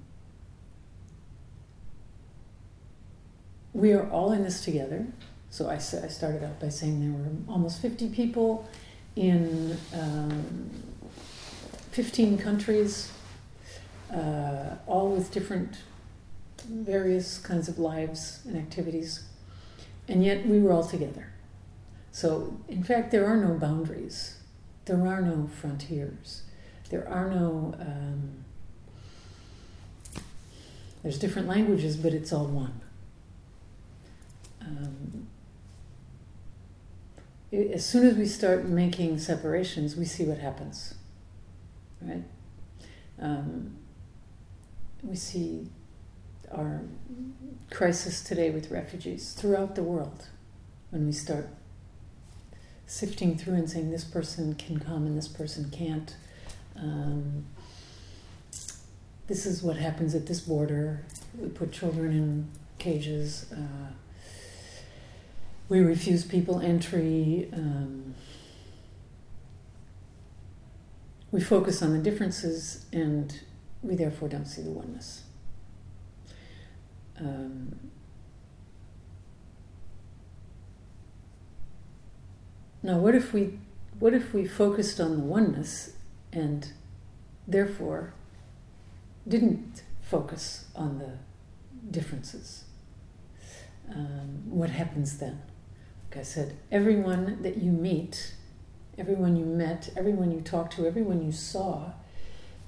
we 3.73 3.91
are 3.91 4.09
all 4.09 4.31
in 4.31 4.43
this 4.43 4.63
together. 4.63 5.07
So 5.49 5.69
I, 5.69 5.75
I 5.75 5.77
started 5.77 6.43
out 6.43 6.59
by 6.59 6.69
saying 6.69 6.99
there 7.01 7.11
were 7.11 7.53
almost 7.53 7.81
50 7.81 8.09
people 8.09 8.67
in 9.15 9.77
um, 9.93 10.69
15 11.91 12.37
countries, 12.37 13.11
uh, 14.11 14.75
all 14.87 15.09
with 15.09 15.31
different, 15.31 15.77
various 16.67 17.37
kinds 17.37 17.67
of 17.67 17.77
lives 17.77 18.39
and 18.45 18.57
activities. 18.57 19.23
And 20.07 20.23
yet 20.23 20.45
we 20.45 20.59
were 20.59 20.71
all 20.71 20.85
together. 20.85 21.29
So, 22.11 22.59
in 22.67 22.83
fact, 22.83 23.11
there 23.11 23.25
are 23.25 23.37
no 23.37 23.55
boundaries, 23.55 24.37
there 24.85 25.07
are 25.07 25.21
no 25.21 25.49
frontiers, 25.59 26.43
there 26.89 27.07
are 27.09 27.29
no. 27.29 27.75
Um, 27.79 28.43
there's 31.01 31.19
different 31.19 31.49
languages, 31.49 31.97
but 31.97 32.13
it's 32.13 32.31
all 32.31 32.45
one. 32.45 32.79
Um, 34.65 35.27
as 37.51 37.85
soon 37.85 38.07
as 38.07 38.15
we 38.15 38.25
start 38.25 38.65
making 38.65 39.19
separations, 39.19 39.95
we 39.95 40.05
see 40.05 40.25
what 40.25 40.39
happens, 40.39 40.95
right? 42.01 42.23
Um, 43.21 43.75
we 45.03 45.15
see 45.15 45.67
our 46.51 46.81
crisis 47.69 48.23
today 48.23 48.49
with 48.49 48.71
refugees 48.71 49.33
throughout 49.33 49.75
the 49.75 49.83
world 49.83 50.27
when 50.89 51.05
we 51.05 51.11
start 51.11 51.49
sifting 52.85 53.37
through 53.37 53.55
and 53.55 53.69
saying 53.69 53.91
this 53.91 54.03
person 54.03 54.55
can 54.55 54.79
come 54.79 55.05
and 55.05 55.17
this 55.17 55.27
person 55.27 55.69
can't. 55.71 56.15
Um, 56.75 57.45
this 59.27 59.45
is 59.45 59.63
what 59.63 59.77
happens 59.77 60.15
at 60.15 60.25
this 60.25 60.41
border. 60.41 61.05
We 61.37 61.49
put 61.49 61.71
children 61.71 62.11
in 62.11 62.51
cages. 62.77 63.45
Uh, 63.51 63.91
we 65.69 65.79
refuse 65.79 66.23
people 66.25 66.59
entry. 66.59 67.49
Um, 67.53 68.15
we 71.31 71.41
focus 71.41 71.81
on 71.81 71.93
the 71.93 71.99
differences 71.99 72.85
and 72.93 73.39
we 73.81 73.95
therefore 73.95 74.29
don't 74.29 74.45
see 74.45 74.61
the 74.61 74.69
oneness. 74.69 75.23
Um, 77.19 77.79
now, 82.81 82.97
what 82.97 83.15
if 83.15 83.33
we, 83.33 83.59
what 83.99 84.13
if 84.13 84.33
we 84.33 84.45
focused 84.45 84.99
on 84.99 85.17
the 85.17 85.23
oneness 85.23 85.93
and 86.31 86.71
therefore 87.47 88.13
didn't 89.27 89.83
focus 90.01 90.65
on 90.75 90.99
the 90.99 91.17
differences? 91.89 92.65
Um, 93.89 94.43
what 94.45 94.69
happens 94.69 95.17
then? 95.17 95.41
Like 96.13 96.21
I 96.21 96.23
said, 96.23 96.55
everyone 96.71 97.41
that 97.41 97.57
you 97.57 97.71
meet 97.71 98.33
everyone 98.97 99.35
you 99.35 99.45
met, 99.45 99.89
everyone 99.95 100.31
you 100.31 100.41
talked 100.41 100.73
to, 100.73 100.85
everyone 100.85 101.25
you 101.25 101.31
saw 101.31 101.91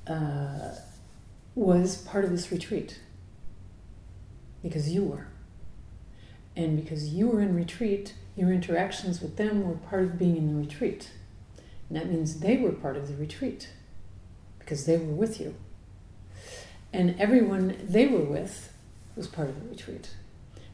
uh, 0.08 0.72
was 1.54 1.98
part 1.98 2.26
of 2.26 2.32
this 2.32 2.52
retreat 2.52 3.00
because 4.64 4.90
you 4.90 5.04
were. 5.04 5.28
And 6.56 6.82
because 6.82 7.10
you 7.10 7.28
were 7.28 7.42
in 7.42 7.56
retreat, 7.56 8.14
your 8.36 8.52
interactions 8.52 9.22
with 9.22 9.38
them 9.38 9.68
were 9.68 9.76
part 9.76 10.04
of 10.04 10.18
being 10.18 10.38
in 10.38 10.48
the 10.48 10.60
retreat. 10.60 11.12
And 11.90 11.98
that 11.98 12.10
means 12.10 12.40
they 12.40 12.58
were 12.58 12.72
part 12.72 12.98
of 12.98 13.08
the 13.08 13.16
retreat 13.16 13.70
because 14.60 14.86
they 14.86 14.98
were 14.98 15.14
with 15.14 15.40
you. 15.40 15.56
And 16.92 17.20
everyone 17.20 17.78
they 17.84 18.08
were 18.08 18.24
with 18.24 18.74
was 19.16 19.28
part 19.28 19.50
of 19.50 19.62
the 19.62 19.70
retreat. 19.70 20.10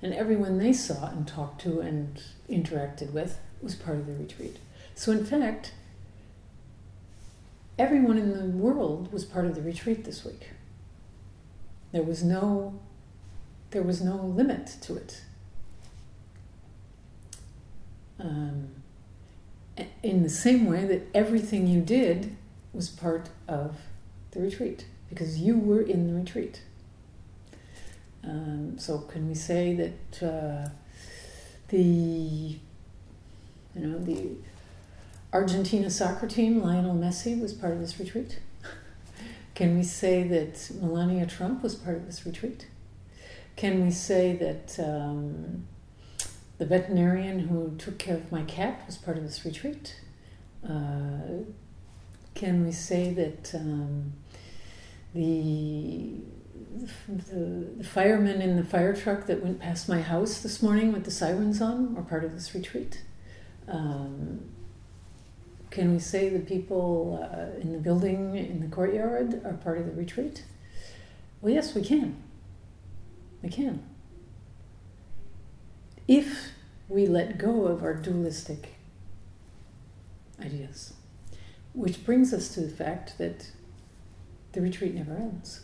And 0.01 0.13
everyone 0.13 0.57
they 0.57 0.73
saw 0.73 1.09
and 1.09 1.27
talked 1.27 1.61
to 1.61 1.79
and 1.79 2.21
interacted 2.49 3.11
with 3.11 3.39
was 3.61 3.75
part 3.75 3.97
of 3.97 4.07
the 4.07 4.13
retreat. 4.13 4.57
So, 4.95 5.11
in 5.11 5.23
fact, 5.23 5.73
everyone 7.77 8.17
in 8.17 8.33
the 8.33 8.57
world 8.57 9.11
was 9.13 9.25
part 9.25 9.45
of 9.45 9.55
the 9.55 9.61
retreat 9.61 10.03
this 10.03 10.25
week. 10.25 10.49
There 11.91 12.03
was 12.03 12.23
no, 12.23 12.79
there 13.71 13.83
was 13.83 14.01
no 14.01 14.15
limit 14.15 14.77
to 14.81 14.95
it. 14.95 15.21
Um, 18.19 18.69
in 20.03 20.23
the 20.23 20.29
same 20.29 20.65
way 20.65 20.85
that 20.85 21.07
everything 21.13 21.67
you 21.67 21.81
did 21.81 22.35
was 22.73 22.89
part 22.89 23.29
of 23.47 23.77
the 24.31 24.39
retreat 24.39 24.85
because 25.09 25.39
you 25.39 25.57
were 25.57 25.81
in 25.81 26.07
the 26.07 26.19
retreat. 26.19 26.61
Um, 28.23 28.77
so, 28.77 28.99
can 28.99 29.27
we 29.27 29.33
say 29.33 29.73
that 29.75 30.23
uh, 30.23 30.69
the, 31.69 31.77
you 31.77 32.59
know, 33.75 33.97
the 33.99 34.35
Argentina 35.33 35.89
soccer 35.89 36.27
team, 36.27 36.61
Lionel 36.61 36.95
Messi, 36.95 37.39
was 37.39 37.53
part 37.53 37.73
of 37.73 37.79
this 37.79 37.99
retreat? 37.99 38.39
Can 39.55 39.77
we 39.77 39.83
say 39.83 40.23
that 40.23 40.69
Melania 40.81 41.25
Trump 41.25 41.63
was 41.63 41.75
part 41.75 41.97
of 41.97 42.05
this 42.05 42.25
retreat? 42.25 42.67
Can 43.55 43.83
we 43.83 43.91
say 43.91 44.35
that 44.35 44.79
um, 44.79 45.67
the 46.57 46.65
veterinarian 46.65 47.39
who 47.39 47.75
took 47.77 47.97
care 47.97 48.15
of 48.15 48.31
my 48.31 48.43
cat 48.43 48.83
was 48.85 48.97
part 48.97 49.17
of 49.17 49.23
this 49.23 49.45
retreat? 49.45 49.99
Uh, 50.67 51.43
can 52.35 52.65
we 52.65 52.71
say 52.71 53.13
that 53.13 53.53
um, 53.55 54.13
the, 55.13 56.13
the, 57.07 57.33
the 57.77 57.83
firemen 57.83 58.41
in 58.41 58.57
the 58.57 58.63
fire 58.63 58.95
truck 58.95 59.25
that 59.27 59.43
went 59.43 59.59
past 59.59 59.87
my 59.89 60.01
house 60.01 60.41
this 60.41 60.61
morning 60.61 60.91
with 60.91 61.05
the 61.05 61.11
sirens 61.11 61.61
on 61.61 61.95
were 61.95 62.01
part 62.01 62.23
of 62.23 62.33
this 62.33 62.53
retreat? 62.53 63.01
Um, 63.67 64.51
can 65.69 65.93
we 65.93 65.99
say 65.99 66.29
the 66.29 66.39
people 66.39 67.27
uh, 67.31 67.59
in 67.61 67.71
the 67.71 67.79
building 67.79 68.35
in 68.35 68.59
the 68.59 68.67
courtyard 68.67 69.41
are 69.45 69.53
part 69.53 69.77
of 69.77 69.85
the 69.85 69.93
retreat? 69.93 70.43
Well, 71.41 71.53
yes, 71.53 71.73
we 71.73 71.81
can. 71.81 72.21
We 73.41 73.49
can. 73.49 73.83
If 76.07 76.51
we 76.89 77.07
let 77.07 77.37
go 77.37 77.65
of 77.65 77.83
our 77.83 77.93
dualistic 77.93 78.75
ideas, 80.41 80.93
which 81.73 82.03
brings 82.05 82.33
us 82.33 82.49
to 82.49 82.61
the 82.61 82.69
fact 82.69 83.17
that 83.17 83.51
the 84.51 84.61
retreat 84.61 84.93
never 84.93 85.15
ends. 85.15 85.61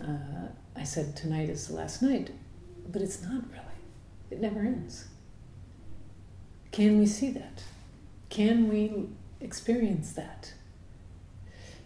Uh, 0.00 0.48
I 0.74 0.84
said 0.84 1.16
tonight 1.16 1.48
is 1.48 1.68
the 1.68 1.74
last 1.74 2.02
night, 2.02 2.30
but 2.90 3.02
it's 3.02 3.22
not 3.22 3.42
really. 3.50 3.62
It 4.30 4.40
never 4.40 4.60
ends. 4.60 5.06
Can 6.72 6.98
we 6.98 7.06
see 7.06 7.30
that? 7.30 7.62
Can 8.28 8.68
we 8.68 9.08
experience 9.40 10.12
that? 10.12 10.52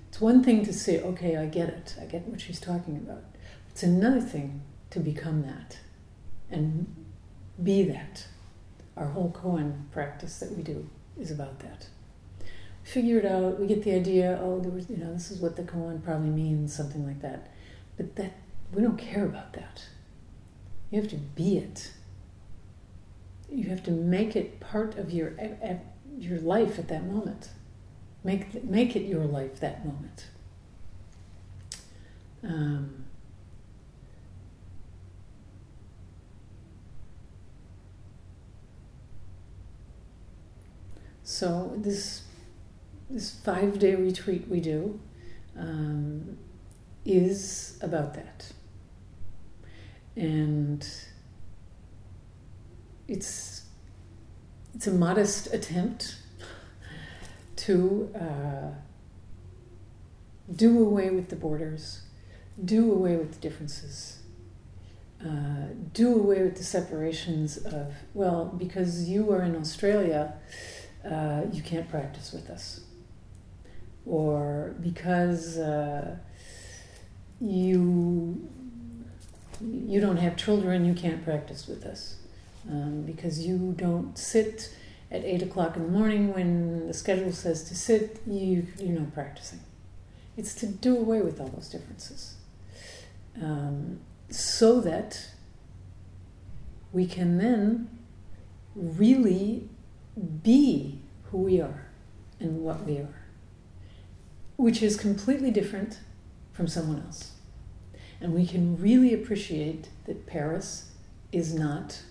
It's 0.08 0.20
one 0.20 0.42
thing 0.42 0.64
to 0.64 0.72
say, 0.72 1.00
okay, 1.00 1.36
I 1.36 1.46
get 1.46 1.68
it, 1.68 1.94
I 2.00 2.06
get 2.06 2.26
what 2.26 2.40
she's 2.40 2.60
talking 2.60 2.96
about. 2.96 3.22
It's 3.70 3.84
another 3.84 4.20
thing 4.20 4.62
to 4.90 4.98
become 4.98 5.42
that 5.42 5.78
and 6.50 6.92
be 7.62 7.84
that. 7.84 8.26
Our 8.96 9.06
whole 9.06 9.30
koan 9.30 9.84
practice 9.92 10.40
that 10.40 10.50
we 10.56 10.62
do 10.62 10.88
is 11.18 11.30
about 11.30 11.60
that. 11.60 11.86
Figure 12.82 13.18
it 13.18 13.24
out, 13.24 13.60
we 13.60 13.68
get 13.68 13.84
the 13.84 13.94
idea, 13.94 14.40
oh, 14.42 14.58
there 14.58 14.72
was, 14.72 14.90
you 14.90 14.96
know, 14.96 15.12
this 15.12 15.30
is 15.30 15.38
what 15.38 15.54
the 15.54 15.62
koan 15.62 16.02
probably 16.02 16.30
means, 16.30 16.74
something 16.74 17.06
like 17.06 17.22
that. 17.22 17.48
But 18.00 18.16
that 18.16 18.32
we 18.72 18.80
don't 18.80 18.96
care 18.96 19.26
about 19.26 19.52
that. 19.52 19.84
You 20.90 21.02
have 21.02 21.10
to 21.10 21.16
be 21.16 21.58
it. 21.58 21.92
You 23.52 23.68
have 23.68 23.84
to 23.84 23.90
make 23.90 24.34
it 24.34 24.58
part 24.58 24.96
of 24.96 25.10
your 25.10 25.34
your 26.16 26.38
life 26.38 26.78
at 26.78 26.88
that 26.88 27.04
moment. 27.04 27.50
Make, 28.24 28.64
make 28.64 28.96
it 28.96 29.02
your 29.02 29.26
life 29.26 29.60
that 29.60 29.84
moment. 29.84 30.28
Um, 32.42 33.04
so 41.22 41.74
this 41.76 42.22
this 43.10 43.30
five 43.30 43.78
day 43.78 43.94
retreat 43.94 44.48
we 44.48 44.60
do 44.60 44.98
um, 45.58 46.38
is 47.04 47.78
about 47.80 48.14
that, 48.14 48.52
and 50.16 50.86
it's 53.08 53.64
it's 54.74 54.86
a 54.86 54.92
modest 54.92 55.52
attempt 55.52 56.16
to 57.56 58.10
uh, 58.14 58.70
do 60.54 60.80
away 60.82 61.10
with 61.10 61.28
the 61.28 61.36
borders, 61.36 62.02
do 62.64 62.90
away 62.92 63.16
with 63.16 63.32
the 63.32 63.40
differences, 63.40 64.20
uh, 65.24 65.66
do 65.92 66.14
away 66.14 66.42
with 66.42 66.56
the 66.56 66.64
separations 66.64 67.58
of, 67.58 67.92
well, 68.14 68.46
because 68.56 69.08
you 69.08 69.30
are 69.32 69.42
in 69.42 69.54
Australia, 69.54 70.34
uh, 71.04 71.42
you 71.52 71.62
can't 71.62 71.88
practice 71.90 72.32
with 72.32 72.48
us. 72.48 72.80
Or 74.06 74.74
because 74.80 75.58
uh, 75.58 76.16
you 77.40 78.48
you 79.60 80.00
don't 80.00 80.16
have 80.16 80.36
children, 80.36 80.84
you 80.84 80.94
can't 80.94 81.22
practice 81.24 81.66
with 81.66 81.84
us 81.84 82.16
um, 82.68 83.02
because 83.02 83.46
you 83.46 83.74
don't 83.76 84.16
sit 84.16 84.74
at 85.10 85.24
eight 85.24 85.42
o'clock 85.42 85.76
in 85.76 85.82
the 85.82 85.88
morning 85.88 86.32
when 86.32 86.86
the 86.86 86.94
schedule 86.94 87.32
says 87.32 87.64
to 87.64 87.74
sit. 87.74 88.20
You 88.26 88.66
you're 88.78 88.98
not 89.00 89.14
practicing. 89.14 89.60
It's 90.36 90.54
to 90.56 90.66
do 90.66 90.96
away 90.96 91.20
with 91.20 91.40
all 91.40 91.48
those 91.48 91.68
differences, 91.68 92.36
um, 93.40 94.00
so 94.30 94.80
that 94.80 95.30
we 96.92 97.06
can 97.06 97.38
then 97.38 97.88
really 98.74 99.68
be 100.42 101.00
who 101.30 101.38
we 101.38 101.60
are 101.60 101.86
and 102.38 102.62
what 102.62 102.84
we 102.84 102.98
are, 102.98 103.22
which 104.56 104.82
is 104.82 104.96
completely 104.96 105.50
different 105.50 105.98
from 106.52 106.66
someone 106.66 107.02
else. 107.06 107.32
And 108.20 108.34
we 108.34 108.46
can 108.46 108.76
really 108.76 109.14
appreciate 109.14 109.88
that 110.06 110.26
Paris 110.26 110.90
is 111.32 111.54
not 111.54 112.02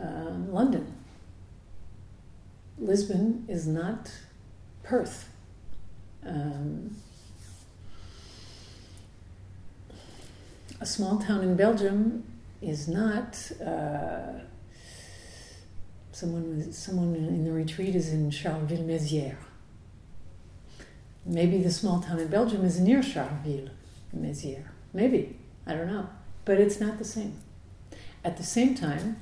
um, 0.00 0.52
London. 0.52 0.94
Lisbon 2.78 3.44
is 3.48 3.66
not 3.66 4.12
Perth. 4.82 5.28
Um, 6.24 6.96
a 10.80 10.86
small 10.86 11.18
town 11.18 11.42
in 11.42 11.56
Belgium 11.56 12.24
is 12.60 12.88
not. 12.88 13.50
Uh, 13.64 14.40
someone 16.12 16.72
someone 16.72 17.14
in 17.14 17.44
the 17.44 17.52
retreat 17.52 17.94
is 17.96 18.12
in 18.12 18.30
Charleville-Mézières. 18.30 19.36
Maybe 21.24 21.62
the 21.62 21.70
small 21.70 22.00
town 22.00 22.18
in 22.18 22.28
Belgium 22.28 22.64
is 22.64 22.80
near 22.80 23.02
Charleville-Mézières. 23.02 24.64
Maybe 24.92 25.36
I 25.66 25.74
don't 25.74 25.86
know, 25.86 26.08
but 26.44 26.58
it's 26.58 26.80
not 26.80 26.98
the 26.98 27.04
same. 27.04 27.38
At 28.24 28.36
the 28.36 28.42
same 28.42 28.74
time, 28.74 29.16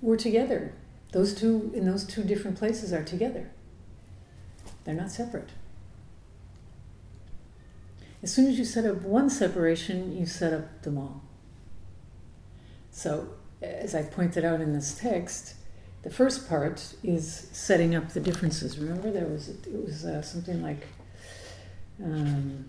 we're 0.00 0.16
together. 0.16 0.72
Those 1.12 1.34
two 1.34 1.70
in 1.74 1.86
those 1.86 2.04
two 2.04 2.24
different 2.24 2.58
places 2.58 2.92
are 2.92 3.04
together. 3.04 3.50
They're 4.84 4.94
not 4.94 5.10
separate. 5.10 5.50
As 8.22 8.32
soon 8.32 8.46
as 8.46 8.58
you 8.58 8.64
set 8.64 8.86
up 8.86 9.02
one 9.02 9.28
separation, 9.28 10.16
you 10.16 10.24
set 10.24 10.52
up 10.52 10.82
them 10.82 10.96
all. 10.96 11.22
So, 12.90 13.28
as 13.60 13.94
I 13.94 14.02
pointed 14.02 14.44
out 14.44 14.60
in 14.60 14.72
this 14.72 14.96
text, 14.98 15.54
the 16.04 16.10
first 16.10 16.48
part 16.48 16.94
is 17.02 17.48
setting 17.52 17.94
up 17.94 18.10
the 18.10 18.20
differences. 18.20 18.78
Remember, 18.78 19.10
there 19.10 19.26
was 19.26 19.48
it 19.48 19.84
was 19.84 20.04
uh, 20.04 20.22
something 20.22 20.62
like. 20.62 20.86
Um, 22.02 22.66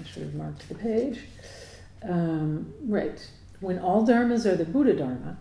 I 0.00 0.04
should 0.06 0.22
have 0.22 0.34
marked 0.34 0.68
the 0.68 0.76
page. 0.76 1.20
Um, 2.02 2.72
right. 2.82 3.28
when 3.58 3.80
all 3.80 4.06
dharmas 4.06 4.46
are 4.46 4.54
the 4.54 4.64
Buddha 4.64 4.94
Dharma, 4.94 5.36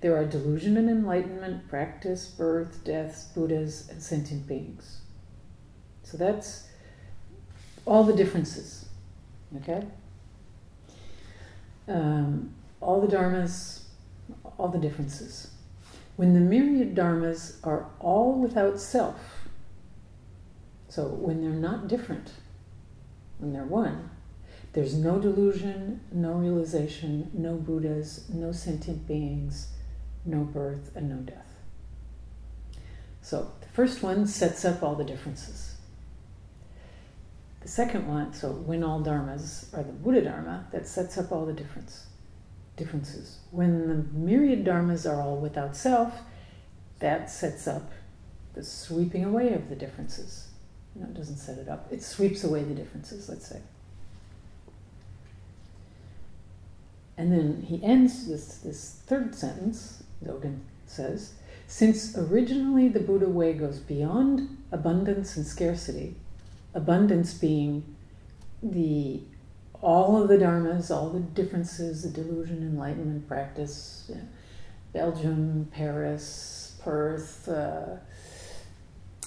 there 0.00 0.16
are 0.16 0.24
delusion 0.24 0.76
and 0.76 0.90
enlightenment, 0.90 1.68
practice, 1.68 2.26
birth, 2.26 2.82
deaths, 2.82 3.24
Buddhas, 3.34 3.88
and 3.88 4.02
sentient 4.02 4.48
beings. 4.48 5.02
So 6.02 6.16
that's 6.16 6.66
all 7.86 8.02
the 8.02 8.12
differences. 8.12 8.86
Okay? 9.58 9.86
Um, 11.86 12.52
all 12.80 13.00
the 13.00 13.16
dharmas, 13.16 13.83
all 14.58 14.68
the 14.68 14.78
differences. 14.78 15.50
When 16.16 16.32
the 16.32 16.40
myriad 16.40 16.94
dharmas 16.94 17.56
are 17.64 17.86
all 17.98 18.40
without 18.40 18.80
self, 18.80 19.48
so 20.88 21.06
when 21.06 21.40
they're 21.40 21.50
not 21.50 21.88
different, 21.88 22.30
when 23.38 23.52
they're 23.52 23.64
one, 23.64 24.10
there's 24.74 24.94
no 24.94 25.18
delusion, 25.18 26.00
no 26.12 26.32
realization, 26.32 27.30
no 27.32 27.54
Buddhas, 27.54 28.28
no 28.28 28.52
sentient 28.52 29.06
beings, 29.06 29.68
no 30.24 30.40
birth, 30.40 30.90
and 30.94 31.08
no 31.08 31.16
death. 31.16 31.54
So 33.22 33.52
the 33.60 33.68
first 33.68 34.02
one 34.02 34.26
sets 34.26 34.64
up 34.64 34.82
all 34.82 34.94
the 34.94 35.04
differences. 35.04 35.76
The 37.60 37.68
second 37.68 38.06
one, 38.06 38.34
so 38.34 38.50
when 38.50 38.84
all 38.84 39.02
dharmas 39.02 39.72
are 39.76 39.82
the 39.82 39.92
Buddha 39.92 40.20
Dharma, 40.20 40.66
that 40.70 40.86
sets 40.86 41.16
up 41.16 41.32
all 41.32 41.46
the 41.46 41.52
difference, 41.52 42.06
differences. 42.76 43.38
When 43.50 43.88
the 43.88 44.16
myriad 44.16 44.64
dharmas 44.64 45.08
are 45.10 45.20
all 45.20 45.36
without 45.36 45.76
self, 45.76 46.20
that 47.00 47.30
sets 47.30 47.66
up 47.66 47.92
the 48.54 48.62
sweeping 48.62 49.24
away 49.24 49.52
of 49.52 49.68
the 49.68 49.76
differences. 49.76 50.48
No, 50.94 51.06
it 51.06 51.14
doesn't 51.14 51.36
set 51.36 51.58
it 51.58 51.68
up. 51.68 51.88
It 51.90 52.02
sweeps 52.02 52.44
away 52.44 52.62
the 52.62 52.74
differences, 52.74 53.28
let's 53.28 53.46
say. 53.46 53.60
And 57.16 57.32
then 57.32 57.62
he 57.62 57.82
ends 57.82 58.26
this, 58.26 58.58
this 58.58 59.00
third 59.06 59.34
sentence, 59.34 60.02
Dogen 60.24 60.60
says, 60.86 61.34
since 61.66 62.16
originally 62.16 62.88
the 62.88 63.00
Buddha 63.00 63.28
way 63.28 63.52
goes 63.52 63.78
beyond 63.78 64.58
abundance 64.70 65.36
and 65.36 65.46
scarcity, 65.46 66.16
abundance 66.74 67.34
being 67.34 67.96
the 68.62 69.20
all 69.84 70.20
of 70.20 70.28
the 70.28 70.38
dharmas, 70.38 70.90
all 70.90 71.10
the 71.10 71.20
differences, 71.20 72.02
the 72.02 72.08
delusion, 72.08 72.56
enlightenment 72.62 73.28
practice, 73.28 74.06
you 74.08 74.14
know, 74.14 74.22
Belgium, 74.94 75.68
Paris, 75.72 76.76
Perth, 76.82 77.46
uh, 77.48 77.96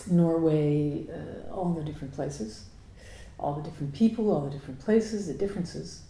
Norway, 0.10 1.06
uh, 1.14 1.54
all 1.54 1.74
the 1.74 1.84
different 1.84 2.12
places, 2.14 2.66
all 3.38 3.54
the 3.54 3.62
different 3.62 3.94
people, 3.94 4.32
all 4.32 4.42
the 4.42 4.50
different 4.50 4.80
places, 4.80 5.28
the 5.28 5.34
differences. 5.36 6.02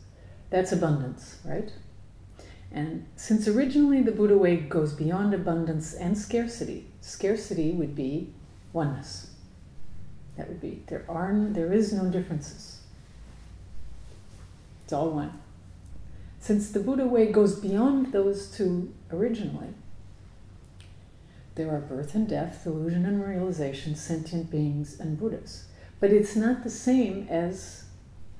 That's 0.49 0.71
abundance, 0.71 1.39
right? 1.43 1.73
And 2.71 3.05
since 3.17 3.49
originally 3.49 4.01
the 4.01 4.13
Buddha 4.13 4.37
way 4.37 4.55
goes 4.55 4.93
beyond 4.93 5.33
abundance 5.33 5.93
and 5.93 6.17
scarcity, 6.17 6.87
scarcity 7.01 7.71
would 7.71 7.95
be 7.95 8.33
oneness. 8.71 9.31
That 10.37 10.47
would 10.47 10.61
be 10.61 10.83
there 10.87 11.03
are 11.09 11.33
there 11.49 11.73
is 11.73 11.91
no 11.91 12.09
differences. 12.09 12.76
It's 14.87 14.93
all 14.93 15.09
one. 15.09 15.37
Since 16.39 16.71
the 16.71 16.79
Buddha 16.79 17.05
way 17.05 17.29
goes 17.29 17.59
beyond 17.59 18.13
those 18.13 18.47
two 18.47 18.93
originally, 19.11 19.73
there 21.55 21.69
are 21.71 21.81
birth 21.81 22.15
and 22.15 22.25
death, 22.25 22.65
illusion 22.65 23.05
and 23.05 23.21
realization, 23.21 23.97
sentient 23.97 24.49
beings 24.49 24.97
and 24.97 25.19
Buddhas. 25.19 25.65
But 25.99 26.11
it's 26.11 26.37
not 26.37 26.63
the 26.63 26.69
same 26.69 27.27
as 27.29 27.83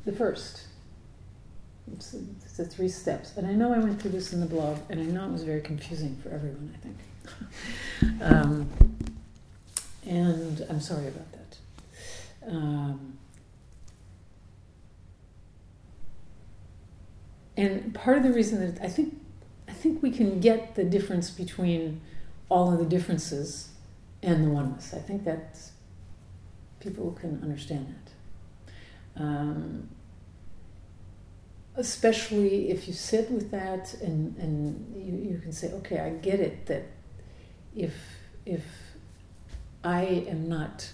the 0.06 0.14
first. 0.14 0.68
It's, 1.92 2.14
it's 2.14 2.56
the 2.56 2.64
three 2.64 2.88
steps. 2.88 3.36
And 3.36 3.46
I 3.46 3.52
know 3.52 3.74
I 3.74 3.80
went 3.80 4.02
through 4.02 4.12
this 4.12 4.32
in 4.32 4.40
the 4.40 4.46
blog, 4.46 4.78
and 4.90 5.02
I 5.02 5.04
know 5.04 5.26
it 5.26 5.34
was 5.34 5.44
very 5.44 5.60
confusing 5.60 6.16
for 6.24 6.30
everyone, 6.30 6.74
I 6.74 8.06
think. 8.08 8.22
um, 8.22 8.70
and 10.06 10.66
I'm 10.70 10.80
sorry 10.80 11.10
about 11.10 11.28
that. 11.34 11.58
Um, 12.48 13.18
and 17.58 17.94
part 17.94 18.18
of 18.18 18.24
the 18.24 18.32
reason 18.32 18.60
that 18.60 18.84
I 18.84 18.88
think 18.88 19.20
I 19.68 19.74
think 19.74 20.02
we 20.02 20.12
can 20.12 20.40
get 20.40 20.76
the 20.76 20.84
difference 20.84 21.30
between 21.30 22.02
all 22.50 22.72
of 22.72 22.80
the 22.80 22.86
differences 22.86 23.70
and 24.24 24.46
the 24.46 24.50
oneness. 24.50 24.94
I 24.94 25.00
think 25.00 25.26
that 25.26 25.60
people 26.80 27.12
can 27.20 27.42
understand 27.44 27.94
that. 27.94 29.22
Um, 29.22 29.90
especially 31.76 32.70
if 32.70 32.88
you 32.88 32.94
sit 32.94 33.30
with 33.30 33.52
that 33.52 33.94
and, 33.96 34.36
and 34.38 34.96
you, 34.96 35.34
you 35.34 35.40
can 35.40 35.52
say, 35.52 35.72
okay, 35.74 36.00
I 36.00 36.10
get 36.10 36.40
it 36.40 36.66
that 36.68 36.84
if 37.76 37.94
if 38.46 38.64
I 39.84 40.04
am 40.04 40.48
not 40.48 40.90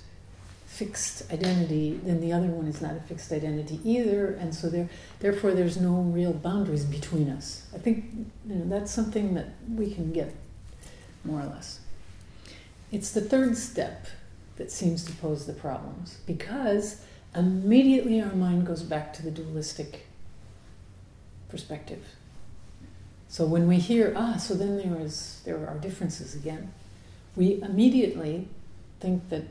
fixed 0.74 1.32
identity, 1.32 2.00
then 2.04 2.20
the 2.20 2.34
other 2.34 2.48
one 2.48 2.66
is 2.66 2.82
not 2.82 2.96
a 2.96 3.00
fixed 3.02 3.32
identity 3.32 3.80
either, 3.84 4.34
and 4.34 4.56
so 4.56 4.70
there, 4.70 4.90
therefore, 5.20 5.52
there's 5.52 5.80
no 5.80 5.94
real 5.94 6.34
boundaries 6.34 6.84
between 6.84 7.30
us. 7.30 7.68
I 7.76 7.78
think 7.78 8.06
you 8.48 8.56
know, 8.56 8.66
that's 8.68 8.92
something 8.92 9.36
that 9.36 9.50
we 9.70 9.94
can 9.94 10.12
get 10.12 10.34
more 11.24 11.42
or 11.42 11.46
less. 11.46 11.80
It's 12.92 13.12
the 13.12 13.22
third 13.22 13.56
step 13.56 14.08
that 14.56 14.72
seems 14.72 15.06
to 15.06 15.12
pose 15.14 15.46
the 15.46 15.54
problems 15.54 16.18
because 16.26 17.02
immediately 17.36 18.20
our 18.20 18.34
mind 18.34 18.66
goes 18.66 18.82
back 18.82 19.14
to 19.14 19.22
the 19.22 19.32
dualistic 19.32 20.08
perspective. 21.50 22.04
So 23.28 23.46
when 23.46 23.68
we 23.68 23.78
hear, 23.78 24.14
ah, 24.16 24.38
so 24.38 24.56
then 24.56 24.78
there 24.78 25.00
is 25.00 25.42
there 25.46 25.68
are 25.68 25.78
differences 25.78 26.34
again, 26.34 26.72
we 27.36 27.62
immediately 27.62 28.48
think 29.00 29.30
that 29.30 29.44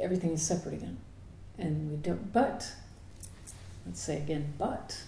everything 0.00 0.32
is 0.32 0.42
separate 0.42 0.74
again. 0.74 0.98
And 1.58 1.90
we 1.90 1.96
don't 1.96 2.32
but 2.32 2.72
let's 3.86 4.00
say 4.00 4.18
again, 4.18 4.52
but 4.58 5.02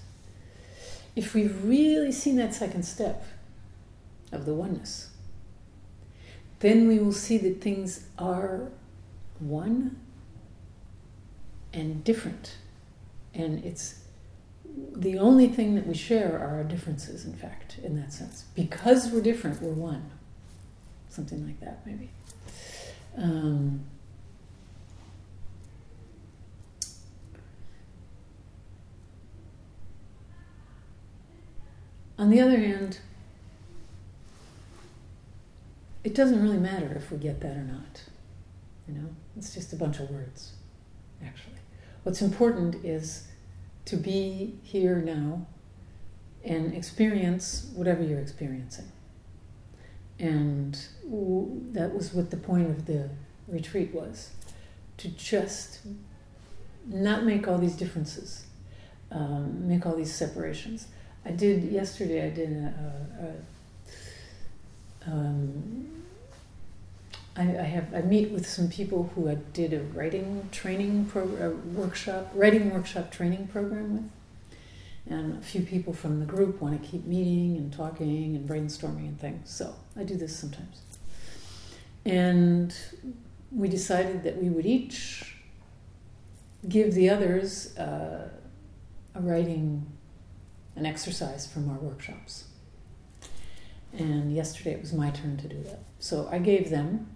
if 1.15 1.35
we've 1.35 1.65
really 1.65 2.13
seen 2.13 2.37
that 2.37 2.55
second 2.55 2.85
step 2.85 3.25
of 4.31 4.47
the 4.47 4.55
oneness, 4.55 5.11
then 6.61 6.89
we 6.89 6.99
will 6.99 7.13
see 7.13 7.39
that 7.39 7.61
things 7.61 8.07
are 8.19 8.71
one 9.39 9.99
and 11.73 12.03
different. 12.05 12.57
And 13.35 13.65
it's 13.65 14.01
the 14.95 15.19
only 15.19 15.49
thing 15.49 15.75
that 15.75 15.87
we 15.87 15.95
share 15.95 16.39
are 16.39 16.57
our 16.57 16.65
differences, 16.65 17.25
in 17.25 17.35
fact, 17.35 17.79
in 17.83 17.97
that 18.01 18.13
sense. 18.13 18.45
Because 18.55 19.09
we're 19.11 19.23
different, 19.23 19.61
we're 19.61 19.73
one. 19.73 20.11
Something 21.09 21.45
like 21.47 21.61
that, 21.61 21.85
maybe. 21.85 22.11
Um, 23.19 23.85
on 32.23 32.31
the 32.31 32.41
other 32.41 32.57
hand, 32.57 33.01
it 36.05 36.15
doesn't 36.15 36.41
really 36.41 36.57
matter 36.57 36.93
if 36.95 37.11
we 37.11 37.19
get 37.19 37.41
that 37.41 37.57
or 37.57 37.65
not. 37.65 38.05
You 38.87 38.95
know, 38.95 39.09
it's 39.37 39.53
just 39.53 39.73
a 39.73 39.77
bunch 39.77 39.99
of 39.99 40.09
words, 40.09 40.53
actually. 41.25 41.57
What's 42.05 42.23
important 42.23 42.85
is 42.85 43.27
to 43.87 43.97
be 43.97 44.55
here 44.63 44.99
now 44.99 45.49
and 46.45 46.73
experience 46.75 47.73
whatever 47.75 48.05
you're 48.05 48.21
experiencing. 48.21 48.93
And 50.21 50.79
that 51.73 51.93
was 51.93 52.15
what 52.15 52.31
the 52.31 52.37
point 52.37 52.71
of 52.71 52.87
the 52.87 53.11
retreat 53.49 53.93
was 53.93 54.31
to 54.99 55.09
just 55.09 55.81
not 56.87 57.25
make 57.25 57.49
all 57.49 57.59
these 57.59 57.75
differences, 57.75 58.45
um, 59.11 59.67
make 59.67 59.85
all 59.85 59.97
these 59.97 60.15
separations. 60.15 60.87
I 61.25 61.31
did 61.31 61.65
yesterday, 61.65 62.27
I 62.27 62.31
did 62.31 62.51
a, 62.51 62.75
a, 65.07 65.11
a 65.11 65.11
um, 65.11 66.03
I, 67.37 67.43
I, 67.43 67.63
have 67.63 67.95
I 67.95 68.03
meet 68.03 68.31
with 68.31 68.49
some 68.49 68.69
people 68.69 69.11
who 69.15 69.29
I 69.29 69.37
did 69.53 69.73
a 69.73 69.81
writing 69.81 70.49
training 70.53 71.07
pro, 71.07 71.25
workshop, 71.75 72.31
writing 72.35 72.71
workshop 72.71 73.11
training 73.11 73.49
program 73.49 73.95
with, 73.95 74.11
and 75.15 75.39
a 75.39 75.41
few 75.41 75.63
people 75.63 75.93
from 75.93 76.21
the 76.21 76.27
group 76.27 76.61
want 76.61 76.81
to 76.81 76.89
keep 76.89 77.07
meeting 77.07 77.57
and 77.57 77.73
talking 77.73 78.37
and 78.37 78.49
brainstorming 78.49 79.09
and 79.09 79.21
things. 79.21 79.51
So 79.51 79.75
I 79.97 80.05
do 80.05 80.17
this 80.17 80.37
sometimes, 80.37 80.83
and 82.05 82.75
we 83.51 83.69
decided 83.69 84.23
that 84.25 84.41
we 84.43 84.49
would 84.49 84.67
each 84.67 85.37
give 86.69 86.95
the 86.95 87.11
others 87.11 87.77
uh, 87.77 88.29
a 89.15 89.21
writing, 89.21 89.87
an 90.77 90.87
exercise 90.87 91.47
from 91.47 91.69
our 91.71 91.77
workshops. 91.77 92.45
And 93.93 94.35
yesterday 94.35 94.73
it 94.73 94.81
was 94.81 94.93
my 94.93 95.11
turn 95.11 95.37
to 95.39 95.49
do 95.49 95.63
that. 95.65 95.81
So 95.99 96.29
I 96.31 96.39
gave 96.39 96.71
them 96.71 97.09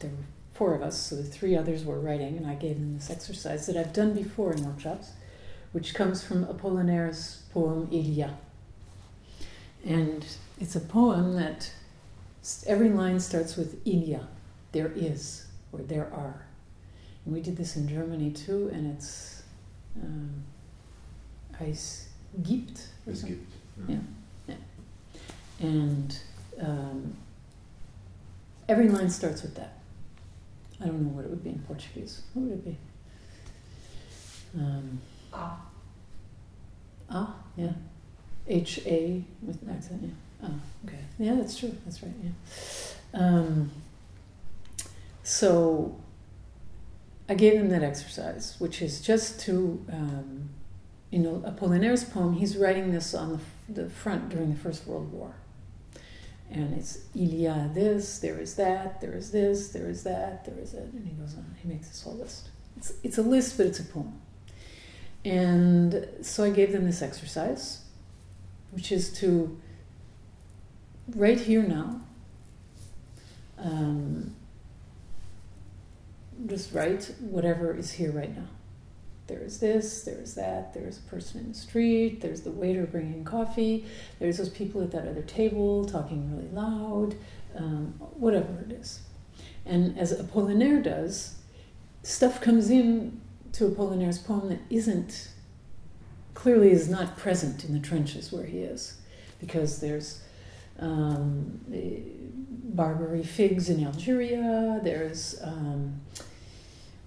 there 0.00 0.10
were 0.10 0.24
four 0.54 0.74
of 0.74 0.82
us, 0.82 0.98
so 0.98 1.16
the 1.16 1.22
three 1.22 1.56
others 1.56 1.84
were 1.84 2.00
writing, 2.00 2.36
and 2.36 2.46
I 2.46 2.54
gave 2.54 2.76
them 2.76 2.94
this 2.94 3.10
exercise 3.10 3.66
that 3.66 3.76
I've 3.76 3.92
done 3.92 4.14
before 4.14 4.52
in 4.52 4.64
workshops, 4.64 5.12
which 5.72 5.94
comes 5.94 6.22
from 6.22 6.44
Apollinaire's 6.46 7.42
poem 7.52 7.88
Il 7.92 8.02
y 8.02 8.24
a. 8.24 8.38
And 9.86 10.26
it's 10.60 10.74
a 10.74 10.80
poem 10.80 11.34
that 11.34 11.70
every 12.66 12.88
line 12.88 13.20
starts 13.20 13.56
with 13.56 13.80
Il 13.86 14.08
y 14.08 14.14
a, 14.14 14.28
there 14.72 14.90
is, 14.94 15.46
or 15.72 15.80
there 15.80 16.12
are. 16.12 16.46
And 17.24 17.34
we 17.34 17.40
did 17.40 17.56
this 17.56 17.76
in 17.76 17.88
Germany 17.88 18.30
too, 18.32 18.70
and 18.72 18.94
it's 18.96 19.42
um, 20.02 20.42
Es 21.60 22.07
gibt. 22.42 22.88
Es 23.06 23.22
gibt. 23.22 23.52
Yeah. 23.88 23.96
yeah. 24.46 24.54
And 25.60 26.18
um, 26.60 27.16
every 28.68 28.88
line 28.88 29.10
starts 29.10 29.42
with 29.42 29.54
that. 29.56 29.78
I 30.80 30.86
don't 30.86 31.02
know 31.02 31.08
what 31.10 31.24
it 31.24 31.30
would 31.30 31.42
be 31.42 31.50
in 31.50 31.58
Portuguese. 31.60 32.22
What 32.34 32.44
would 32.44 32.52
it 32.52 32.64
be? 32.64 32.76
Um, 34.56 35.00
ah. 35.32 35.60
Ah, 37.10 37.34
yeah. 37.56 37.72
H 38.46 38.80
A 38.86 39.24
with 39.42 39.60
an 39.62 39.70
accent, 39.70 40.02
yeah. 40.02 40.48
Oh, 40.48 40.60
okay. 40.86 41.00
Yeah, 41.18 41.34
that's 41.34 41.58
true. 41.58 41.76
That's 41.84 42.02
right, 42.02 42.12
yeah. 42.22 43.20
Um, 43.20 43.70
so 45.22 45.96
I 47.28 47.34
gave 47.34 47.54
them 47.54 47.68
that 47.70 47.82
exercise, 47.82 48.56
which 48.58 48.80
is 48.80 49.00
just 49.00 49.40
to, 49.40 49.84
um, 49.92 50.50
you 51.10 51.18
know, 51.18 51.42
Apollinaire's 51.46 52.04
poem, 52.04 52.34
he's 52.34 52.56
writing 52.56 52.92
this 52.92 53.14
on 53.14 53.40
the, 53.68 53.82
the 53.82 53.90
front 53.90 54.28
during 54.28 54.52
the 54.52 54.58
First 54.58 54.86
World 54.86 55.12
War. 55.12 55.34
And 56.50 56.74
it's 56.74 56.98
il 57.14 57.34
y 57.34 57.46
a 57.46 57.70
this, 57.74 58.18
there 58.20 58.38
is 58.38 58.54
that, 58.54 59.00
there 59.00 59.12
is 59.12 59.30
this, 59.30 59.68
there 59.68 59.88
is 59.88 60.02
that, 60.04 60.44
there 60.44 60.58
is 60.58 60.72
that, 60.72 60.84
and 60.84 61.06
he 61.06 61.14
goes 61.14 61.34
on. 61.34 61.54
He 61.62 61.68
makes 61.68 61.88
this 61.88 62.02
whole 62.02 62.16
list. 62.16 62.48
It's, 62.76 62.92
it's 63.02 63.18
a 63.18 63.22
list, 63.22 63.56
but 63.56 63.66
it's 63.66 63.80
a 63.80 63.84
poem. 63.84 64.18
And 65.24 66.08
so 66.22 66.44
I 66.44 66.50
gave 66.50 66.72
them 66.72 66.84
this 66.84 67.02
exercise, 67.02 67.82
which 68.70 68.92
is 68.92 69.12
to, 69.18 69.58
right 71.14 71.38
here 71.38 71.62
now, 71.62 72.00
um, 73.58 74.34
just 76.46 76.72
write 76.72 77.12
whatever 77.20 77.76
is 77.76 77.92
here 77.92 78.12
right 78.12 78.34
now. 78.34 78.48
There 79.28 79.42
is 79.42 79.60
this, 79.60 80.04
there 80.04 80.18
is 80.18 80.34
that, 80.34 80.72
there 80.72 80.88
is 80.88 80.98
a 80.98 81.02
person 81.02 81.40
in 81.40 81.48
the 81.52 81.58
street, 81.58 82.22
there's 82.22 82.40
the 82.40 82.50
waiter 82.50 82.86
bringing 82.86 83.24
coffee, 83.24 83.84
there's 84.18 84.38
those 84.38 84.48
people 84.48 84.82
at 84.82 84.90
that 84.92 85.06
other 85.06 85.22
table 85.22 85.84
talking 85.84 86.34
really 86.34 86.48
loud, 86.50 87.14
um, 87.54 87.92
whatever 87.98 88.64
it 88.66 88.72
is. 88.72 89.00
And 89.66 89.98
as 89.98 90.18
Apollinaire 90.18 90.82
does, 90.82 91.36
stuff 92.02 92.40
comes 92.40 92.70
in 92.70 93.20
to 93.52 93.68
Apollinaire's 93.68 94.18
poem 94.18 94.48
that 94.48 94.60
isn't, 94.70 95.28
clearly 96.32 96.70
is 96.70 96.88
not 96.88 97.18
present 97.18 97.64
in 97.64 97.74
the 97.74 97.80
trenches 97.80 98.32
where 98.32 98.46
he 98.46 98.60
is, 98.60 98.98
because 99.40 99.80
there's 99.80 100.22
um, 100.78 101.60
Barbary 102.64 103.24
figs 103.24 103.68
in 103.68 103.84
Algeria, 103.84 104.80
there's 104.82 105.38
um, 105.42 106.00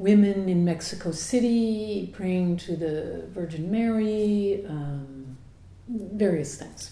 women 0.02 0.50
in 0.50 0.66
Mexico 0.66 1.12
City 1.12 2.12
praying 2.12 2.58
to 2.58 2.76
the 2.76 3.28
Virgin 3.28 3.70
Mary, 3.70 4.66
um, 4.68 5.38
various 5.88 6.56
things. 6.56 6.92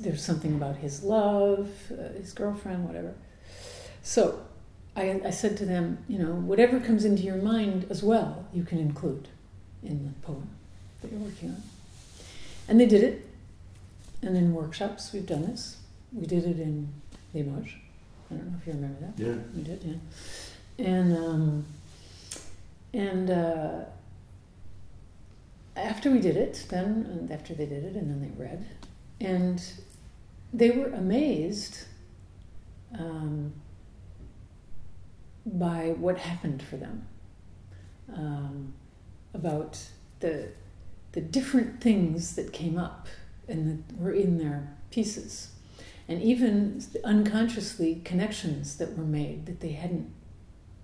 There's 0.00 0.22
something 0.22 0.54
about 0.54 0.76
his 0.76 1.04
love, 1.04 1.70
uh, 1.92 2.18
his 2.18 2.32
girlfriend, 2.32 2.86
whatever. 2.86 3.14
So 4.02 4.42
I, 4.96 5.20
I 5.24 5.30
said 5.30 5.56
to 5.58 5.64
them, 5.64 5.98
you 6.08 6.18
know, 6.18 6.32
whatever 6.32 6.80
comes 6.80 7.04
into 7.04 7.22
your 7.22 7.36
mind 7.36 7.86
as 7.88 8.02
well, 8.02 8.46
you 8.52 8.64
can 8.64 8.78
include 8.78 9.28
in 9.84 10.04
the 10.06 10.26
poem 10.26 10.48
that 11.02 11.12
you're 11.12 11.20
working 11.20 11.50
on. 11.50 11.62
And 12.68 12.80
they 12.80 12.86
did 12.86 13.04
it. 13.04 13.26
And 14.22 14.36
in 14.36 14.54
workshops, 14.54 15.12
we've 15.12 15.26
done 15.26 15.46
this. 15.46 15.76
We 16.12 16.26
did 16.26 16.44
it 16.44 16.58
in 16.58 16.92
Limoges. 17.32 17.74
I 18.30 18.34
don't 18.34 18.50
know 18.50 18.58
if 18.60 18.66
you 18.66 18.72
remember 18.72 19.00
that. 19.00 19.22
Yeah. 19.22 19.34
We 19.54 19.62
did, 19.62 19.82
yeah 19.84 19.94
and 20.80 21.16
um, 21.16 21.66
and 22.92 23.30
uh, 23.30 23.84
after 25.76 26.10
we 26.10 26.20
did 26.20 26.36
it, 26.36 26.66
then 26.68 27.28
after 27.32 27.54
they 27.54 27.66
did 27.66 27.84
it, 27.84 27.94
and 27.94 28.10
then 28.10 28.20
they 28.20 28.42
read, 28.42 28.66
and 29.20 29.62
they 30.52 30.70
were 30.70 30.88
amazed 30.88 31.84
um, 32.98 33.52
by 35.46 35.94
what 35.98 36.18
happened 36.18 36.62
for 36.62 36.76
them. 36.76 37.06
Um, 38.12 38.74
about 39.32 39.78
the 40.18 40.48
the 41.12 41.20
different 41.20 41.80
things 41.80 42.34
that 42.36 42.52
came 42.52 42.78
up 42.78 43.06
and 43.48 43.84
that 43.88 43.96
were 43.96 44.12
in 44.12 44.38
their 44.38 44.76
pieces, 44.90 45.52
and 46.08 46.20
even 46.22 46.82
unconsciously 47.04 48.00
connections 48.04 48.76
that 48.78 48.96
were 48.96 49.04
made 49.04 49.46
that 49.46 49.60
they 49.60 49.72
hadn't 49.72 50.12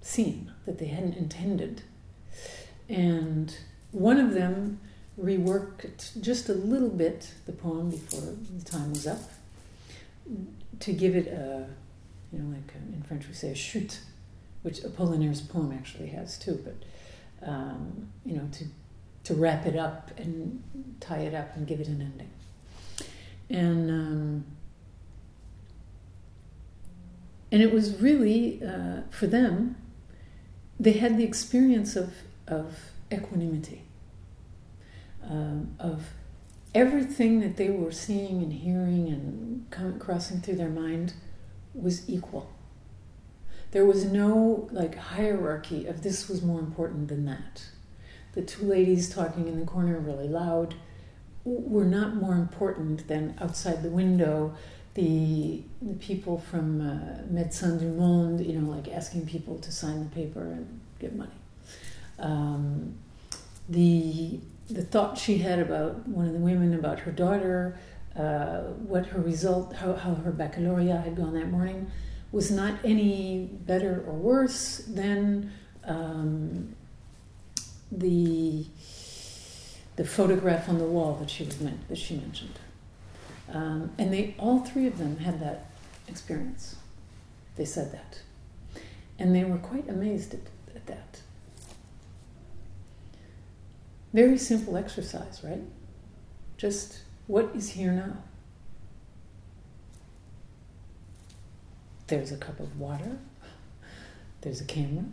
seen, 0.06 0.52
that 0.64 0.78
they 0.78 0.86
hadn't 0.86 1.16
intended. 1.16 1.82
And 2.88 3.56
one 3.92 4.18
of 4.18 4.34
them 4.34 4.80
reworked 5.20 6.20
just 6.20 6.48
a 6.48 6.52
little 6.52 6.90
bit 6.90 7.32
the 7.46 7.52
poem 7.52 7.90
before 7.90 8.20
the 8.20 8.64
time 8.64 8.90
was 8.90 9.06
up 9.06 9.30
to 10.80 10.92
give 10.92 11.16
it 11.16 11.26
a, 11.26 11.66
you 12.32 12.38
know, 12.38 12.54
like 12.54 12.74
in 12.92 13.02
French 13.02 13.26
we 13.26 13.34
say 13.34 13.50
a 13.50 13.54
chute, 13.54 14.00
which 14.62 14.80
Apollinaire's 14.80 15.40
poem 15.40 15.72
actually 15.72 16.08
has 16.08 16.38
too, 16.38 16.62
but, 16.64 17.48
um, 17.48 18.08
you 18.24 18.36
know, 18.36 18.48
to, 18.52 18.64
to 19.24 19.34
wrap 19.34 19.66
it 19.66 19.76
up 19.76 20.10
and 20.18 20.62
tie 21.00 21.20
it 21.20 21.34
up 21.34 21.56
and 21.56 21.66
give 21.66 21.80
it 21.80 21.88
an 21.88 22.02
ending. 22.02 22.30
And 23.48 23.90
um, 23.90 24.44
and 27.52 27.62
it 27.62 27.72
was 27.72 28.00
really 28.00 28.60
uh, 28.62 29.02
for 29.10 29.26
them 29.26 29.76
they 30.78 30.92
had 30.92 31.16
the 31.16 31.24
experience 31.24 31.96
of, 31.96 32.12
of 32.46 32.76
equanimity, 33.12 33.82
um, 35.22 35.74
of 35.78 36.08
everything 36.74 37.40
that 37.40 37.56
they 37.56 37.70
were 37.70 37.92
seeing 37.92 38.42
and 38.42 38.52
hearing 38.52 39.08
and 39.08 40.00
crossing 40.00 40.40
through 40.40 40.56
their 40.56 40.68
mind 40.68 41.14
was 41.74 42.08
equal. 42.08 42.50
There 43.70 43.84
was 43.84 44.04
no 44.04 44.68
like 44.70 44.96
hierarchy 44.96 45.86
of 45.86 46.02
this 46.02 46.28
was 46.28 46.42
more 46.42 46.60
important 46.60 47.08
than 47.08 47.24
that. 47.26 47.66
The 48.32 48.42
two 48.42 48.66
ladies 48.66 49.08
talking 49.08 49.48
in 49.48 49.58
the 49.58 49.66
corner 49.66 49.98
really 49.98 50.28
loud 50.28 50.74
were 51.44 51.84
not 51.84 52.16
more 52.16 52.34
important 52.34 53.08
than 53.08 53.36
outside 53.40 53.82
the 53.82 53.90
window 53.90 54.54
the, 54.96 55.62
the 55.82 55.94
people 55.94 56.38
from 56.38 56.80
uh, 56.80 57.22
Médecins 57.32 57.78
du 57.78 57.86
Monde, 57.86 58.40
you 58.40 58.58
know, 58.58 58.70
like 58.70 58.88
asking 58.88 59.26
people 59.26 59.58
to 59.58 59.70
sign 59.70 60.00
the 60.00 60.10
paper 60.14 60.40
and 60.40 60.80
give 60.98 61.14
money. 61.14 61.30
Um, 62.18 62.94
the 63.68 64.40
the 64.68 64.82
thought 64.82 65.16
she 65.16 65.38
had 65.38 65.60
about 65.60 66.08
one 66.08 66.26
of 66.26 66.32
the 66.32 66.40
women 66.40 66.74
about 66.74 66.98
her 67.00 67.12
daughter, 67.12 67.78
uh, 68.18 68.62
what 68.88 69.06
her 69.06 69.20
result, 69.20 69.74
how, 69.74 69.94
how 69.94 70.14
her 70.14 70.32
baccalaureate 70.32 71.04
had 71.04 71.14
gone 71.14 71.34
that 71.34 71.50
morning, 71.50 71.88
was 72.32 72.50
not 72.50 72.74
any 72.84 73.48
better 73.66 74.02
or 74.08 74.14
worse 74.14 74.78
than 74.78 75.52
um, 75.84 76.74
the 77.92 78.66
the 79.94 80.04
photograph 80.04 80.68
on 80.68 80.78
the 80.78 80.84
wall 80.84 81.14
that 81.20 81.30
she 81.30 81.44
was 81.44 81.60
meant 81.60 81.88
that 81.88 81.96
she 81.96 82.16
mentioned. 82.16 82.58
Um, 83.52 83.92
and 83.98 84.12
they, 84.12 84.34
all 84.38 84.60
three 84.60 84.86
of 84.86 84.98
them 84.98 85.18
had 85.18 85.40
that 85.40 85.70
experience. 86.08 86.76
They 87.56 87.64
said 87.64 87.92
that. 87.92 88.20
And 89.18 89.34
they 89.34 89.44
were 89.44 89.58
quite 89.58 89.88
amazed 89.88 90.34
at, 90.34 90.40
at 90.74 90.86
that. 90.86 91.20
Very 94.12 94.38
simple 94.38 94.76
exercise, 94.76 95.40
right? 95.42 95.62
Just 96.56 97.00
what 97.26 97.50
is 97.54 97.70
here 97.70 97.92
now? 97.92 98.16
There's 102.06 102.30
a 102.30 102.36
cup 102.36 102.60
of 102.60 102.78
water, 102.78 103.18
there's 104.42 104.60
a 104.60 104.64
camera, 104.64 105.04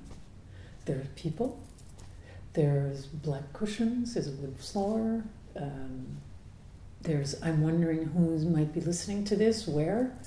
there 0.85 0.97
are 0.97 1.07
people, 1.15 1.59
there's 2.53 3.07
black 3.07 3.51
cushions, 3.51 4.13
there's 4.13 4.27
a 4.27 4.31
wood 4.31 4.57
floor. 4.59 5.23
Um, 5.55 6.17
there's 7.03 7.41
I'm 7.41 7.61
wondering 7.61 8.05
who 8.05 8.37
might 8.49 8.73
be 8.73 8.81
listening 8.81 9.23
to 9.25 9.35
this, 9.35 9.67
where. 9.67 10.17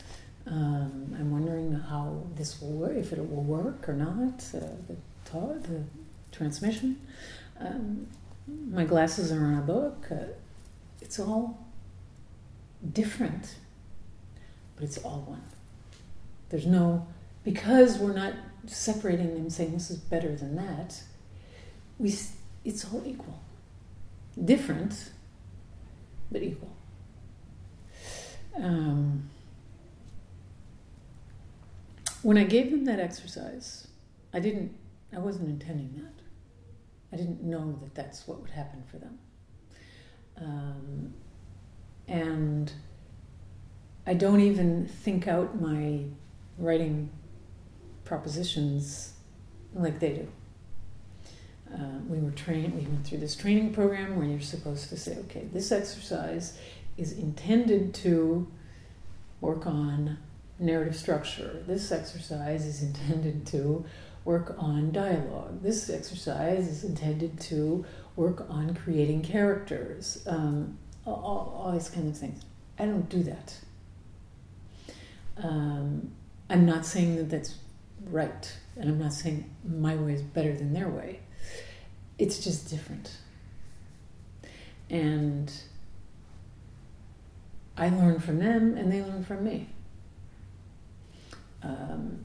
Um, 0.46 1.16
I'm 1.18 1.32
wondering 1.32 1.72
how 1.72 2.22
this 2.36 2.60
will 2.60 2.70
work, 2.70 2.96
if 2.96 3.12
it 3.12 3.18
will 3.18 3.42
work 3.42 3.88
or 3.88 3.94
not. 3.94 4.44
Uh, 4.54 4.60
the 4.86 4.96
the 5.32 5.82
transmission. 6.30 7.00
Um, 7.58 8.06
my 8.70 8.84
glasses 8.84 9.32
are 9.32 9.44
on 9.44 9.54
a 9.54 9.62
book. 9.62 10.06
Uh, 10.10 10.32
it's 11.00 11.18
all 11.18 11.66
different, 12.92 13.56
but 14.76 14.84
it's 14.84 14.98
all 14.98 15.24
one. 15.26 15.42
There's 16.50 16.66
no 16.66 17.06
because 17.44 17.98
we're 17.98 18.12
not 18.12 18.34
separating 18.66 19.34
them, 19.34 19.50
saying 19.50 19.72
this 19.72 19.90
is 19.90 19.98
better 19.98 20.34
than 20.34 20.56
that. 20.56 21.02
We 21.98 22.16
it's 22.64 22.84
all 22.84 23.02
equal, 23.06 23.40
different, 24.44 25.10
but 26.30 26.42
equal. 26.42 26.74
um, 28.56 29.28
when 32.22 32.38
I 32.38 32.44
gave 32.44 32.70
them 32.70 32.84
that 32.86 32.98
exercise, 32.98 33.86
I 34.32 34.40
didn't, 34.40 34.74
I 35.14 35.18
wasn't 35.18 35.48
intending 35.48 35.92
that. 36.02 36.22
I 37.12 37.16
didn't 37.16 37.42
know 37.42 37.78
that 37.82 37.94
that's 37.94 38.26
what 38.26 38.40
would 38.40 38.50
happen 38.50 38.82
for 38.90 38.98
them. 38.98 39.18
Um, 40.38 41.14
and 42.08 42.72
I 44.06 44.14
don't 44.14 44.40
even 44.40 44.86
think 44.86 45.28
out 45.28 45.60
my 45.60 46.04
writing 46.58 47.10
propositions 48.04 49.12
like 49.74 49.98
they 50.00 50.10
do. 50.10 50.28
Uh, 51.72 51.98
we 52.08 52.18
were 52.18 52.30
trained, 52.30 52.74
we 52.74 52.86
went 52.86 53.06
through 53.06 53.18
this 53.18 53.34
training 53.34 53.72
program 53.72 54.16
where 54.16 54.26
you're 54.26 54.40
supposed 54.40 54.88
to 54.88 54.96
say, 54.96 55.16
okay, 55.18 55.46
this 55.52 55.72
exercise 55.72 56.58
is 56.96 57.12
intended 57.12 57.92
to 57.92 58.46
work 59.40 59.66
on 59.66 60.18
narrative 60.58 60.96
structure. 60.96 61.62
This 61.66 61.92
exercise 61.92 62.64
is 62.64 62.82
intended 62.82 63.46
to 63.48 63.84
work 64.24 64.56
on 64.58 64.90
dialogue. 64.92 65.62
This 65.62 65.88
exercise 65.90 66.66
is 66.66 66.84
intended 66.84 67.38
to 67.40 67.84
work 68.16 68.46
on 68.48 68.74
creating 68.74 69.22
characters, 69.22 70.24
um, 70.26 70.78
all, 71.04 71.54
all, 71.56 71.72
these 71.72 71.88
kinds 71.88 72.10
of 72.10 72.18
things. 72.18 72.42
I 72.78 72.86
don't 72.86 73.08
do 73.08 73.22
that. 73.22 73.58
Um, 75.36 76.10
I'm 76.48 76.64
not 76.64 76.86
saying 76.86 77.16
that 77.16 77.30
that's 77.30 77.56
right, 78.10 78.52
and 78.76 78.88
I'm 78.88 78.98
not 78.98 79.12
saying 79.12 79.48
my 79.64 79.94
way 79.96 80.14
is 80.14 80.22
better 80.22 80.54
than 80.54 80.72
their 80.72 80.88
way. 80.88 81.20
It's 82.18 82.38
just 82.42 82.70
different. 82.70 83.10
And 84.88 85.52
I 87.76 87.88
learn 87.90 88.20
from 88.20 88.38
them, 88.38 88.76
and 88.76 88.90
they 88.90 89.02
learn 89.02 89.24
from 89.24 89.44
me. 89.44 89.68
Um, 91.62 92.24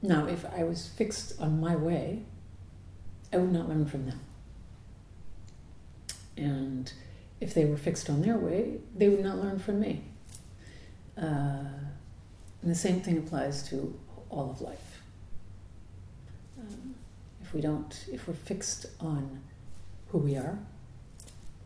now, 0.00 0.26
if 0.26 0.44
I 0.44 0.64
was 0.64 0.88
fixed 0.88 1.40
on 1.40 1.60
my 1.60 1.74
way, 1.74 2.22
I 3.32 3.38
would 3.38 3.52
not 3.52 3.68
learn 3.68 3.86
from 3.86 4.06
them. 4.06 4.20
And 6.36 6.92
if 7.40 7.54
they 7.54 7.64
were 7.64 7.76
fixed 7.76 8.08
on 8.08 8.22
their 8.22 8.36
way, 8.36 8.78
they 8.96 9.08
would 9.08 9.22
not 9.22 9.38
learn 9.38 9.58
from 9.58 9.80
me. 9.80 10.04
Uh, 11.16 11.64
and 12.62 12.70
the 12.70 12.74
same 12.74 13.00
thing 13.00 13.18
applies 13.18 13.68
to 13.70 13.98
all 14.30 14.50
of 14.50 14.60
life. 14.60 14.91
If 17.52 17.56
we 17.56 17.60
don't, 17.60 18.06
if 18.10 18.26
we're 18.26 18.32
fixed 18.32 18.86
on 18.98 19.42
who 20.08 20.16
we 20.16 20.36
are, 20.36 20.58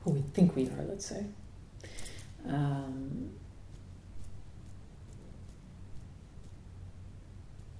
who 0.02 0.10
we 0.10 0.20
think 0.20 0.56
we 0.56 0.66
are, 0.66 0.82
let's 0.82 1.06
say, 1.06 1.24
um, 2.44 3.30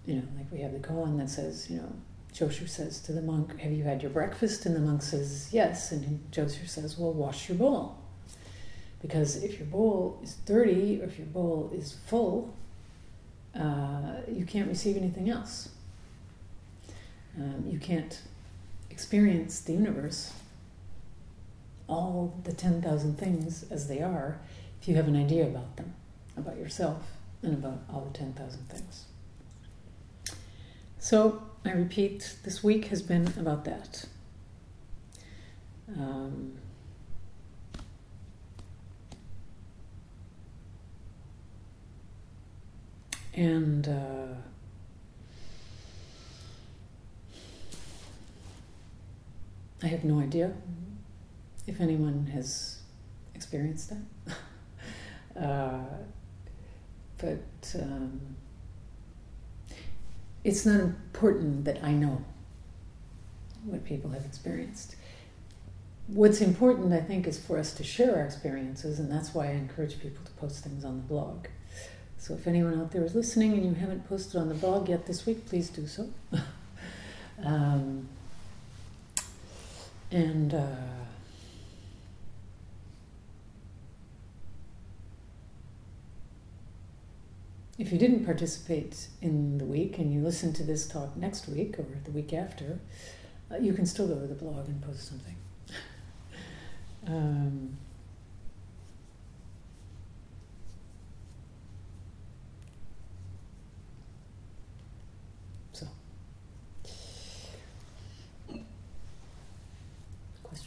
you 0.05 0.14
know, 0.14 0.23
like 0.37 0.47
we 0.53 0.61
have 0.61 0.73
the 0.73 0.79
koan 0.79 1.19
that 1.19 1.29
says, 1.29 1.69
you 1.69 1.79
know, 1.79 1.92
Joshu 2.33 2.69
says 2.69 3.01
to 3.01 3.12
the 3.12 3.23
monk, 3.23 3.59
Have 3.59 3.73
you 3.73 3.83
had 3.83 4.03
your 4.03 4.12
breakfast? 4.12 4.66
And 4.66 4.77
the 4.77 4.81
monk 4.81 5.03
says, 5.03 5.49
Yes. 5.51 5.90
And 5.90 6.31
Joshu 6.31 6.69
says, 6.69 6.97
Well, 6.97 7.12
wash 7.12 7.49
your 7.49 7.59
bowl. 7.59 7.99
Because 9.03 9.42
if 9.42 9.59
your 9.59 9.66
bowl 9.66 10.21
is 10.23 10.35
dirty 10.47 11.01
or 11.03 11.07
if 11.07 11.19
your 11.19 11.27
bowl 11.27 11.73
is 11.75 11.97
full, 12.07 12.55
uh, 13.59 14.21
you 14.31 14.47
can't 14.47 14.69
receive 14.69 14.97
anything 14.97 15.29
else. 15.29 15.71
Um, 17.37 17.64
you 17.68 17.79
can't 17.79 18.20
experience 18.90 19.61
the 19.61 19.72
universe, 19.72 20.33
all 21.87 22.35
the 22.44 22.53
10,000 22.53 23.18
things 23.18 23.64
as 23.70 23.88
they 23.88 24.01
are, 24.01 24.40
if 24.81 24.88
you 24.88 24.96
have 24.96 25.09
an 25.09 25.16
idea 25.16 25.44
about 25.44 25.77
them, 25.77 25.94
about 26.37 26.57
yourself, 26.57 27.03
and 27.42 27.53
about 27.53 27.81
all 27.92 28.09
the 28.11 28.18
10,000 28.18 28.68
things. 28.68 29.05
So, 30.99 31.42
I 31.64 31.72
repeat, 31.72 32.37
this 32.44 32.64
week 32.64 32.87
has 32.87 33.03
been 33.03 33.33
about 33.38 33.64
that. 33.64 34.07
Um, 35.96 36.53
and 43.35 43.87
uh, 43.87 44.35
I 49.87 49.88
have 49.88 50.03
no 50.03 50.18
idea 50.18 50.53
if 51.68 51.81
anyone 51.81 52.29
has 52.35 52.81
experienced 53.37 53.92
that. 53.92 55.40
uh, 55.40 55.85
but 57.18 57.77
um, 57.81 58.20
it's 60.42 60.66
not 60.66 60.81
important 60.81 61.66
that 61.66 61.85
I 61.85 61.92
know 61.92 62.25
what 63.64 63.85
people 63.85 64.11
have 64.11 64.25
experienced. 64.25 64.96
What's 66.09 66.40
important, 66.40 66.92
I 66.92 67.01
think, 67.01 67.29
is 67.29 67.38
for 67.38 67.57
us 67.57 67.72
to 67.75 67.85
share 67.85 68.16
our 68.16 68.25
experiences, 68.25 68.99
and 68.99 69.09
that's 69.09 69.35
why 69.35 69.46
I 69.46 69.53
encourage 69.53 70.01
people 70.01 70.25
to 70.25 70.33
post 70.33 70.64
things 70.64 70.85
on 70.85 70.96
the 70.96 71.03
blog. 71.05 71.46
So 72.18 72.35
if 72.35 72.49
anyone 72.49 72.77
out 72.81 72.90
there 72.90 73.05
is 73.05 73.14
listening 73.14 73.53
and 73.53 73.64
you 73.64 73.75
haven't 73.75 74.09
posted 74.09 74.40
on 74.40 74.49
the 74.49 74.57
blog 74.57 74.88
yet 74.88 75.07
this 75.07 75.27
week, 75.27 75.46
please 75.46 75.68
do 75.68 75.87
so. 75.87 76.11
um, 77.44 78.09
and 80.11 80.55
uh, 80.55 80.66
if 87.79 87.92
you 87.92 87.99
didn't 87.99 88.25
participate 88.25 89.09
in 89.21 89.59
the 89.59 89.64
week 89.64 89.99
and 89.99 90.12
you 90.12 90.21
listen 90.21 90.53
to 90.55 90.62
this 90.62 90.87
talk 90.87 91.16
next 91.16 91.49
week 91.49 91.79
or 91.79 91.87
the 92.05 92.11
week 92.11 92.33
after, 92.33 92.79
uh, 93.51 93.57
you 93.57 93.73
can 93.73 93.87
still 93.87 94.09
go 94.09 94.19
to 94.19 94.27
the 94.27 94.35
blog 94.35 94.66
and 94.69 94.83
post 94.83 95.09
something. 95.09 95.37
um, 97.07 97.77
so, 105.73 105.87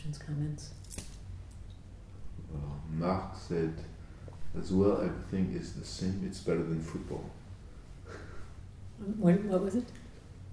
questions, 0.10 0.18
comments? 0.18 0.70
Well, 2.52 2.80
Mark 2.92 3.36
said 3.36 3.74
as 4.58 4.72
well, 4.72 5.02
everything 5.02 5.54
is 5.56 5.74
the 5.74 5.86
same. 5.86 6.24
It's 6.26 6.40
better 6.40 6.64
than 6.64 6.82
football. 6.82 7.30
What, 9.18 9.42
what 9.44 9.64
was 9.64 9.76
it? 9.76 9.86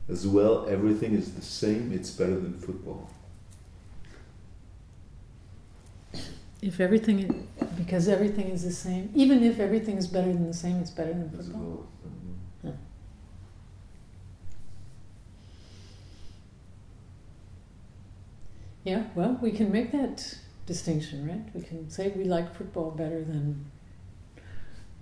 As 0.09 0.27
well, 0.27 0.67
everything 0.69 1.15
is 1.15 1.35
the 1.35 1.43
same. 1.43 1.93
It's 1.93 2.11
better 2.11 2.39
than 2.39 2.59
football. 2.59 3.11
If 6.63 6.81
everything, 6.81 7.49
because 7.77 8.09
everything 8.09 8.49
is 8.49 8.63
the 8.65 8.73
same, 8.73 9.11
even 9.15 9.43
if 9.43 9.59
everything 9.61 9.97
is 9.97 10.07
better 10.07 10.33
than 10.33 10.47
the 10.47 10.55
same, 10.55 10.77
it's 10.77 10.91
better 10.91 11.13
than 11.13 11.31
As 11.39 11.47
football. 11.47 11.87
well. 12.65 12.73
um, 12.73 12.79
Yeah, 18.87 19.03
well, 19.17 19.37
we 19.43 19.51
can 19.51 19.73
make 19.73 19.91
that 19.91 20.39
distinction, 20.65 21.27
right? 21.29 21.43
We 21.53 21.63
can 21.63 21.91
say 21.91 22.13
we 22.17 22.23
like 22.23 22.55
football 22.55 22.93
better 22.93 23.25
than 23.25 23.69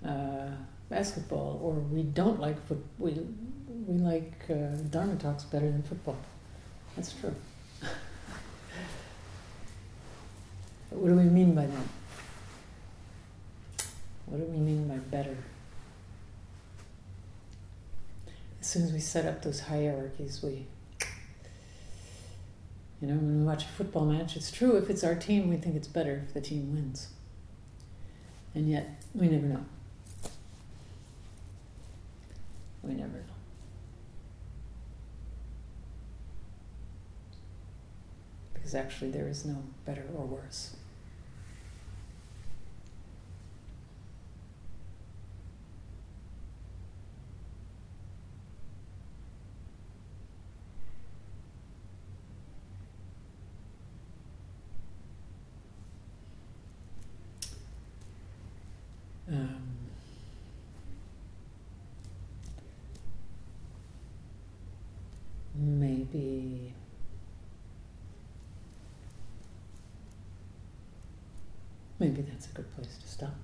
uh, 0.03 0.49
basketball, 0.89 1.59
or 1.61 1.73
we 1.73 2.01
don't 2.01 2.39
like 2.39 2.59
foot. 2.65 2.83
We 2.97 3.11
we 3.85 3.99
like 3.99 4.33
uh, 4.49 4.75
Dharma 4.89 5.17
talks 5.17 5.43
better 5.43 5.69
than 5.69 5.83
football. 5.83 6.17
That's 6.95 7.13
true. 7.13 7.35
what 10.89 11.09
do 11.09 11.13
we 11.13 11.25
mean 11.25 11.53
by 11.53 11.67
that? 11.67 11.87
What 14.25 14.39
do 14.39 14.45
we 14.45 14.57
mean 14.57 14.87
by 14.87 14.97
better? 14.97 15.37
As 18.59 18.65
soon 18.65 18.81
as 18.81 18.91
we 18.91 18.99
set 18.99 19.27
up 19.27 19.43
those 19.43 19.59
hierarchies, 19.59 20.41
we 20.41 20.65
you 23.01 23.07
know, 23.07 23.15
when 23.15 23.39
we 23.39 23.45
watch 23.45 23.63
a 23.63 23.67
football 23.67 24.05
match, 24.05 24.35
it's 24.35 24.51
true 24.51 24.77
if 24.77 24.89
it's 24.89 25.03
our 25.03 25.15
team, 25.15 25.49
we 25.49 25.57
think 25.57 25.75
it's 25.75 25.87
better 25.87 26.23
if 26.25 26.33
the 26.33 26.41
team 26.41 26.73
wins. 26.73 27.09
And 28.53 28.69
yet, 28.69 29.03
we 29.13 29.27
never 29.27 29.45
know. 29.45 29.65
We 32.81 32.93
never 32.93 33.11
know. 33.11 33.23
Because 38.53 38.73
actually, 38.73 39.11
there 39.11 39.27
is 39.27 39.43
no 39.43 39.57
better 39.85 40.05
or 40.15 40.25
worse. 40.25 40.75
Maybe 72.15 72.29
that's 72.29 72.47
a 72.47 72.51
good 72.51 72.75
place 72.75 72.97
to 72.97 73.07
stop. 73.07 73.35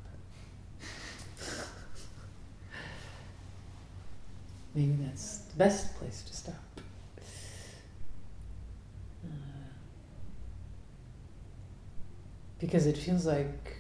maybe 4.74 4.94
that's 5.04 5.40
the 5.40 5.58
best 5.58 5.94
place 5.98 6.24
to 6.24 6.34
stop. 6.34 6.56
Uh, 9.26 9.30
because 12.60 12.86
it 12.86 12.98
feels 12.98 13.26
like 13.26 13.76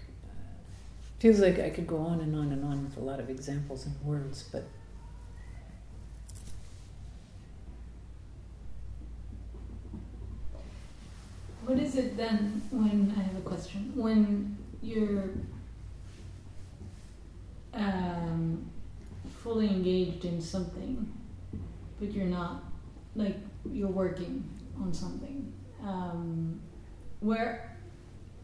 feels 1.19 1.39
like 1.39 1.59
I 1.59 1.69
could 1.69 1.87
go 1.87 1.99
on 1.99 2.19
and 2.19 2.35
on 2.35 2.51
and 2.51 2.65
on 2.65 2.83
with 2.83 2.97
a 2.97 2.99
lot 2.99 3.21
of 3.21 3.29
examples 3.29 3.85
and 3.85 3.95
words, 4.03 4.43
but 4.51 4.65
What 11.63 11.79
is 11.79 11.95
it 11.95 12.17
then 12.17 12.63
when 12.71 13.13
I 13.15 13.21
have 13.21 13.37
a 13.37 13.41
question? 13.41 13.93
When 13.95 14.57
you're 14.81 15.29
um, 17.73 18.69
fully 19.41 19.67
engaged 19.67 20.25
in 20.25 20.41
something, 20.41 21.11
but 21.99 22.11
you're 22.11 22.25
not 22.25 22.63
like 23.15 23.37
you're 23.71 23.89
working 23.89 24.43
on 24.79 24.93
something, 24.93 25.51
um, 25.83 26.59
where 27.19 27.75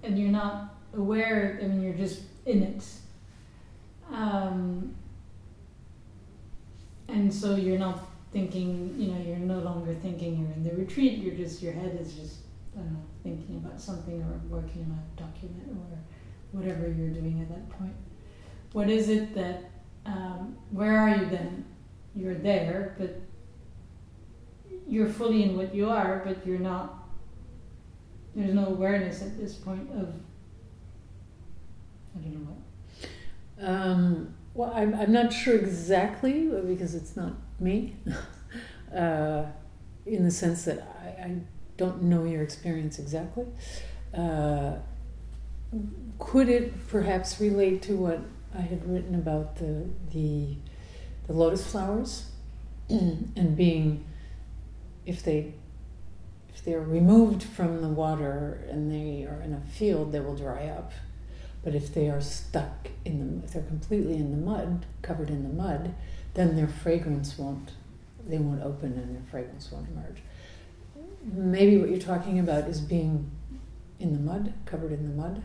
and 0.04 0.18
you're 0.20 0.32
not 0.32 0.76
aware. 0.94 1.60
I 1.62 1.68
mean, 1.68 1.82
you're 1.82 1.94
just 1.94 2.22
in 2.46 2.64
it, 2.64 2.84
um, 4.12 4.96
and 7.08 7.34
so 7.34 7.56
you're 7.56 7.80
not 7.80 8.00
thinking. 8.32 8.96
You 8.98 9.12
know, 9.12 9.22
you're 9.22 9.38
no 9.38 9.60
longer 9.60 9.96
thinking 9.96 10.40
you're 10.40 10.52
in 10.52 10.64
the 10.64 10.76
retreat. 10.76 11.20
You're 11.20 11.36
just 11.36 11.62
your 11.62 11.74
head 11.74 11.98
is 12.00 12.14
just 12.14 12.36
I 12.76 12.80
don't 12.80 12.94
know, 12.94 13.00
thinking 13.24 13.58
about 13.58 13.82
something 13.82 14.22
or 14.22 14.40
working 14.50 14.84
on 14.84 15.00
a 15.00 15.20
document 15.20 15.70
or 15.70 15.98
whatever 16.52 16.88
you're 16.88 17.10
doing 17.10 17.42
at 17.42 17.50
that 17.50 17.70
point. 17.78 17.96
What 18.74 18.90
is 18.90 19.10
it 19.10 19.34
that, 19.36 19.72
um, 20.06 20.58
where 20.72 20.98
are 20.98 21.10
you 21.10 21.26
then? 21.30 21.66
You're 22.16 22.36
there, 22.36 22.96
but 22.98 23.22
you're 24.88 25.10
fully 25.10 25.44
in 25.44 25.58
what 25.58 25.74
you 25.74 25.90
are, 25.90 26.22
but 26.26 26.46
you're 26.46 26.60
not, 26.60 27.08
there's 28.36 28.54
no 28.54 28.68
awareness 28.68 29.22
at 29.22 29.38
this 29.38 29.54
point 29.54 29.90
of, 29.92 30.14
I 32.16 32.22
don't 32.22 32.34
know 32.34 32.52
what. 32.52 33.68
Um, 33.70 34.34
well, 34.54 34.72
I'm, 34.74 34.96
I'm 34.96 35.12
not 35.12 35.32
sure 35.34 35.56
exactly 35.56 36.48
because 36.66 36.96
it's 36.96 37.16
not 37.16 37.34
me, 37.60 37.96
uh, 38.96 39.44
in 40.06 40.24
the 40.24 40.32
sense 40.32 40.66
that 40.66 40.88
I, 41.04 41.24
I 41.24 41.36
don't 41.76 42.04
know 42.04 42.24
your 42.24 42.42
experience 42.42 42.98
exactly. 42.98 43.46
Uh, 44.14 44.74
could 46.20 46.50
it 46.50 46.88
perhaps 46.88 47.40
relate 47.40 47.82
to 47.84 47.94
what 47.96 48.20
I 48.58 48.62
had 48.62 48.90
written 48.90 49.16
about 49.16 49.58
the 49.58 49.86
the, 50.12 50.56
the 51.28 51.34
lotus 51.34 51.70
flowers 51.70 52.32
mm. 52.90 53.28
and 53.36 53.56
being 53.56 54.06
if 55.06 55.24
they 55.24 55.54
if 56.54 56.64
they 56.64 56.74
are 56.74 56.82
removed 56.82 57.44
from 57.44 57.82
the 57.82 57.90
water 57.90 58.66
and 58.70 58.92
they 58.92 59.26
are 59.26 59.42
in 59.42 59.54
a 59.54 59.62
field, 59.72 60.12
they 60.12 60.20
will 60.20 60.36
dry 60.36 60.68
up. 60.68 60.92
But 61.64 61.76
if 61.76 61.94
they 61.94 62.10
are 62.10 62.22
stuck 62.22 62.90
in 63.06 63.20
the 63.20 63.46
if 63.46 63.54
they're 63.54 63.64
completely 63.64 64.16
in 64.16 64.32
the 64.32 64.38
mud, 64.38 64.86
covered 65.02 65.30
in 65.30 65.44
the 65.44 65.54
mud, 65.54 65.94
then 66.34 66.56
their 66.56 66.68
fragrance 66.68 67.38
won't 67.38 67.72
they 68.28 68.38
won't 68.38 68.62
open 68.62 68.94
and 68.94 69.16
their 69.16 69.24
fragrance 69.30 69.72
won't 69.72 69.88
emerge 69.90 70.22
maybe 71.34 71.78
what 71.78 71.90
you're 71.90 72.00
talking 72.00 72.40
about 72.40 72.66
is 72.66 72.80
being 72.80 73.30
in 74.00 74.14
the 74.14 74.20
mud, 74.20 74.54
covered 74.66 74.92
in 74.92 75.10
the 75.10 75.22
mud. 75.22 75.44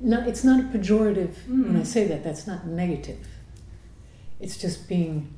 No, 0.00 0.26
it's 0.26 0.44
not 0.44 0.60
a 0.60 0.62
pejorative 0.64 1.34
mm. 1.46 1.66
when 1.66 1.76
I 1.76 1.82
say 1.82 2.06
that. 2.06 2.24
That's 2.24 2.46
not 2.46 2.66
negative. 2.66 3.26
It's 4.40 4.56
just 4.56 4.88
being 4.88 5.32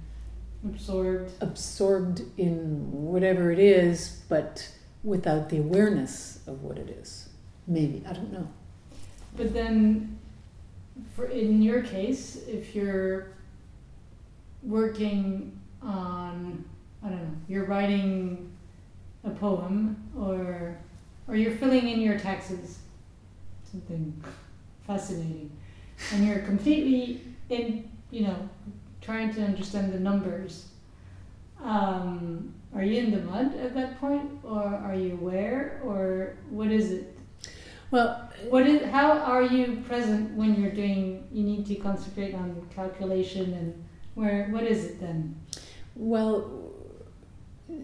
absorbed, 0.64 1.32
absorbed 1.40 2.22
in 2.38 2.92
whatever 2.92 3.50
it 3.50 3.58
is, 3.58 4.22
but 4.28 4.70
without 5.02 5.48
the 5.48 5.58
awareness 5.58 6.38
of 6.46 6.62
what 6.62 6.78
it 6.78 6.88
is. 6.88 7.28
Maybe 7.66 8.04
I 8.08 8.12
don't 8.12 8.32
know. 8.32 8.48
But 9.36 9.52
then, 9.52 10.18
for 11.16 11.26
in 11.26 11.60
your 11.62 11.82
case, 11.82 12.36
if 12.46 12.74
you're 12.74 13.32
working 14.62 15.58
on, 15.82 16.64
I 17.04 17.08
don't 17.08 17.18
know, 17.18 17.36
you're 17.48 17.64
writing 17.64 18.52
a 19.24 19.30
poem 19.30 19.96
or 20.16 20.78
or 21.26 21.34
you're 21.34 21.56
filling 21.56 21.88
in 21.88 22.00
your 22.00 22.18
taxes 22.18 22.78
something 23.72 24.22
fascinating. 24.86 25.50
And 26.12 26.26
you're 26.26 26.40
completely 26.40 27.20
in 27.48 27.90
you 28.10 28.22
know 28.26 28.48
trying 29.00 29.34
to 29.34 29.42
understand 29.42 29.92
the 29.92 30.00
numbers. 30.00 30.68
Um, 31.62 32.54
are 32.74 32.82
you 32.82 33.02
in 33.02 33.10
the 33.10 33.20
mud 33.20 33.54
at 33.56 33.74
that 33.74 34.00
point 34.00 34.30
or 34.42 34.62
are 34.62 34.94
you 34.94 35.12
aware 35.12 35.80
or 35.84 36.36
what 36.50 36.70
is 36.70 36.90
it? 36.90 37.18
Well 37.90 38.30
what 38.48 38.66
is 38.66 38.90
how 38.90 39.12
are 39.12 39.42
you 39.42 39.82
present 39.86 40.34
when 40.34 40.60
you're 40.60 40.72
doing 40.72 41.28
you 41.30 41.42
need 41.44 41.66
to 41.66 41.74
concentrate 41.76 42.34
on 42.34 42.66
calculation 42.74 43.52
and 43.54 43.84
where 44.14 44.48
what 44.50 44.64
is 44.64 44.84
it 44.84 45.00
then? 45.00 45.36
Well 45.94 46.72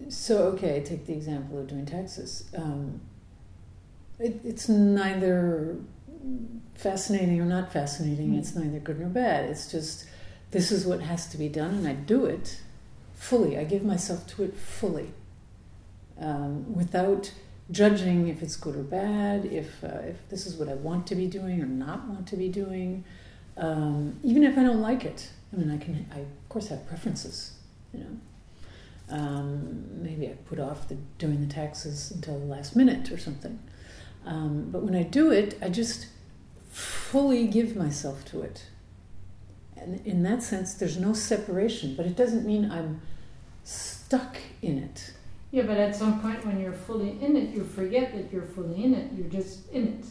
so 0.09 0.47
okay, 0.53 0.81
take 0.83 1.05
the 1.05 1.13
example 1.13 1.59
of 1.59 1.67
doing 1.67 1.85
taxes. 1.85 2.49
Um, 2.55 3.01
it, 4.19 4.41
it's 4.43 4.67
neither 4.67 5.77
fascinating 6.79 7.41
or 7.41 7.45
not 7.45 7.71
fascinating. 7.71 8.33
Mm. 8.33 8.39
It's 8.39 8.55
neither 8.55 8.79
good 8.79 8.99
nor 8.99 9.09
bad. 9.09 9.49
It's 9.49 9.69
just 9.69 10.05
this 10.51 10.71
is 10.71 10.85
what 10.85 11.01
has 11.01 11.27
to 11.27 11.37
be 11.37 11.49
done, 11.49 11.75
and 11.75 11.87
I 11.87 11.93
do 11.93 12.25
it 12.25 12.61
fully. 13.13 13.57
I 13.57 13.65
give 13.65 13.83
myself 13.83 14.25
to 14.27 14.43
it 14.43 14.55
fully, 14.55 15.11
um, 16.19 16.73
without 16.73 17.33
judging 17.69 18.27
if 18.29 18.41
it's 18.41 18.55
good 18.55 18.75
or 18.75 18.83
bad, 18.83 19.45
if 19.45 19.83
uh, 19.83 19.99
if 20.07 20.27
this 20.29 20.47
is 20.47 20.55
what 20.55 20.69
I 20.69 20.73
want 20.73 21.05
to 21.07 21.15
be 21.15 21.27
doing 21.27 21.61
or 21.61 21.67
not 21.67 22.07
want 22.07 22.27
to 22.29 22.37
be 22.37 22.49
doing, 22.49 23.03
um, 23.57 24.19
even 24.23 24.43
if 24.43 24.57
I 24.57 24.63
don't 24.63 24.81
like 24.81 25.03
it. 25.05 25.29
I 25.51 25.57
mean, 25.57 25.71
I 25.71 25.77
can. 25.77 26.05
I 26.13 26.19
of 26.19 26.49
course 26.49 26.69
have 26.69 26.87
preferences, 26.87 27.53
you 27.93 27.99
know. 27.99 28.17
Um, 29.11 30.03
maybe 30.03 30.27
I 30.27 30.33
put 30.47 30.59
off 30.59 30.87
the, 30.87 30.95
doing 31.17 31.45
the 31.45 31.51
taxes 31.51 32.11
until 32.11 32.37
the 32.39 32.45
last 32.45 32.75
minute 32.75 33.11
or 33.11 33.17
something. 33.17 33.57
Um, 34.23 34.69
but 34.71 34.83
when 34.83 34.95
I 34.95 35.01
do 35.01 35.31
it, 35.31 35.57
I 35.63 35.69
just 35.69 36.05
fully 36.79 37.47
give 37.47 37.75
myself 37.75 38.25
to 38.25 38.41
it. 38.41 38.65
And 39.77 40.05
in 40.05 40.23
that 40.23 40.43
sense, 40.43 40.73
there's 40.73 40.97
no 40.97 41.13
separation, 41.13 41.95
but 41.95 42.05
it 42.05 42.15
doesn't 42.15 42.45
mean 42.45 42.69
I'm 42.69 43.01
stuck 43.63 44.37
in 44.61 44.77
it. 44.77 45.13
Yeah, 45.51 45.63
but 45.63 45.77
at 45.77 45.95
some 45.95 46.21
point 46.21 46.45
when 46.45 46.59
you're 46.59 46.73
fully 46.73 47.21
in 47.21 47.35
it, 47.35 47.49
you 47.49 47.63
forget 47.63 48.13
that 48.13 48.31
you're 48.31 48.43
fully 48.43 48.83
in 48.83 48.93
it. 48.93 49.11
You're 49.13 49.29
just 49.29 49.69
in 49.71 49.87
it. 49.87 50.05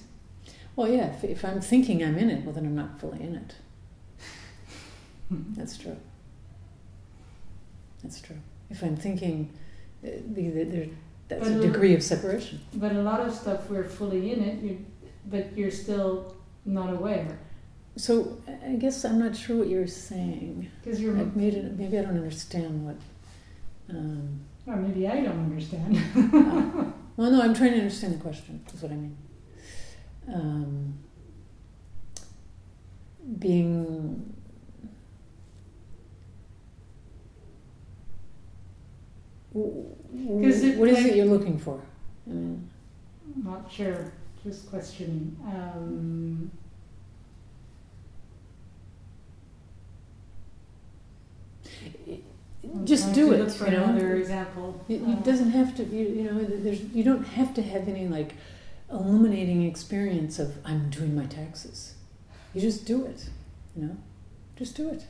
Well, 0.75 0.89
yeah, 0.89 1.15
if, 1.15 1.25
if 1.25 1.45
I'm 1.45 1.61
thinking 1.61 2.03
I'm 2.03 2.17
in 2.19 2.31
it, 2.31 2.45
well, 2.45 2.55
then 2.55 2.65
I'm 2.65 2.77
not 2.77 3.01
fully 3.01 3.21
in 3.21 3.35
it. 3.35 3.55
That's 5.57 5.77
true. 5.77 5.97
That's 8.03 8.21
true 8.21 8.37
if 8.71 8.83
I'm 8.83 8.97
thinking, 8.97 9.51
uh, 10.05 10.11
there, 10.27 10.87
that's 11.29 11.49
but 11.49 11.53
a 11.53 11.61
degree 11.61 11.95
of 11.95 12.03
separation. 12.03 12.61
But 12.75 12.93
a 12.93 13.03
lot 13.03 13.21
of 13.21 13.35
stuff 13.35 13.69
we're 13.69 13.85
fully 13.85 14.33
in 14.33 14.43
it, 14.43 14.63
you, 14.63 14.85
but 15.27 15.57
you're 15.57 15.71
still 15.71 16.35
not 16.69 16.93
aware. 16.93 17.39
So 17.97 18.39
I 18.65 18.75
guess 18.77 19.05
I'm 19.05 19.19
not 19.19 19.37
sure 19.37 19.57
what 19.57 19.69
you're 19.69 19.87
saying. 19.87 20.71
Because 20.83 21.01
you're 21.01 21.19
I've 21.19 21.35
made 21.35 21.55
it. 21.55 21.79
Maybe 21.79 21.99
I 21.99 22.03
don't 22.03 22.17
understand 22.17 22.87
what. 22.87 22.97
Um, 23.91 24.41
or 24.67 24.77
maybe 24.77 25.09
I 25.09 25.21
don't 25.21 25.39
understand. 25.51 25.97
uh, 25.97 26.85
well, 27.17 27.31
no, 27.31 27.43
I'm 27.43 27.55
trying 27.55 27.73
to 27.73 27.79
understand 27.79 28.15
the 28.15 28.19
question. 28.19 28.63
Is 28.73 28.83
what 28.83 28.93
I 28.93 28.97
mean. 28.97 29.17
Um, 30.33 30.95
being 33.39 34.35
Because 39.53 40.63
what 40.77 40.89
is 40.89 40.99
like, 40.99 41.07
it 41.07 41.17
you're 41.17 41.27
looking 41.27 41.59
for? 41.59 41.81
I 42.27 42.31
mean, 42.33 42.69
not 43.43 43.71
sure. 43.71 44.13
Just 44.45 44.71
questioning. 44.71 45.37
Um, 45.45 46.51
just 52.85 53.13
do 53.13 53.33
it. 53.33 53.61
You 53.61 53.71
know? 53.71 53.85
another 53.85 54.17
example. 54.17 54.85
It, 54.89 55.03
it 55.03 55.25
doesn't 55.25 55.51
have 55.51 55.77
to. 55.77 55.85
You, 55.85 56.09
you 56.09 56.23
know, 56.25 56.45
there's 56.45 56.83
you 56.83 57.05
don't 57.05 57.25
have 57.25 57.55
to 57.55 57.63
have 57.63 57.89
any 57.89 58.07
like 58.07 58.35
illuminating 58.91 59.65
experience 59.65 60.39
of 60.39 60.57
I'm 60.65 60.91
doing 60.91 61.15
my 61.15 61.27
taxes. 61.27 61.95
You 62.55 62.61
just 62.61 62.87
do 62.87 63.05
it. 63.05 63.29
You 63.77 63.87
know, 63.87 63.97
just 64.57 64.77
do 64.77 64.89
it, 64.89 65.07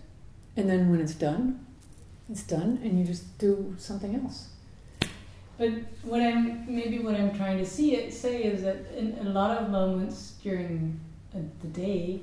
and 0.56 0.68
then 0.68 0.90
when 0.90 1.00
it's 1.00 1.14
done, 1.14 1.64
it's 2.30 2.42
done 2.42 2.80
and 2.82 2.98
you 2.98 3.04
just 3.04 3.38
do 3.38 3.74
something 3.78 4.14
else 4.14 4.48
but 5.58 5.70
what 6.02 6.20
i'm 6.20 6.64
maybe 6.72 6.98
what 7.00 7.14
i'm 7.14 7.34
trying 7.36 7.58
to 7.58 7.66
see 7.66 7.94
it 7.94 8.12
say 8.12 8.44
is 8.44 8.62
that 8.62 8.78
in 8.96 9.18
a 9.26 9.30
lot 9.30 9.56
of 9.56 9.70
moments 9.70 10.34
during 10.42 10.98
uh, 11.34 11.38
the 11.60 11.68
day, 11.68 12.20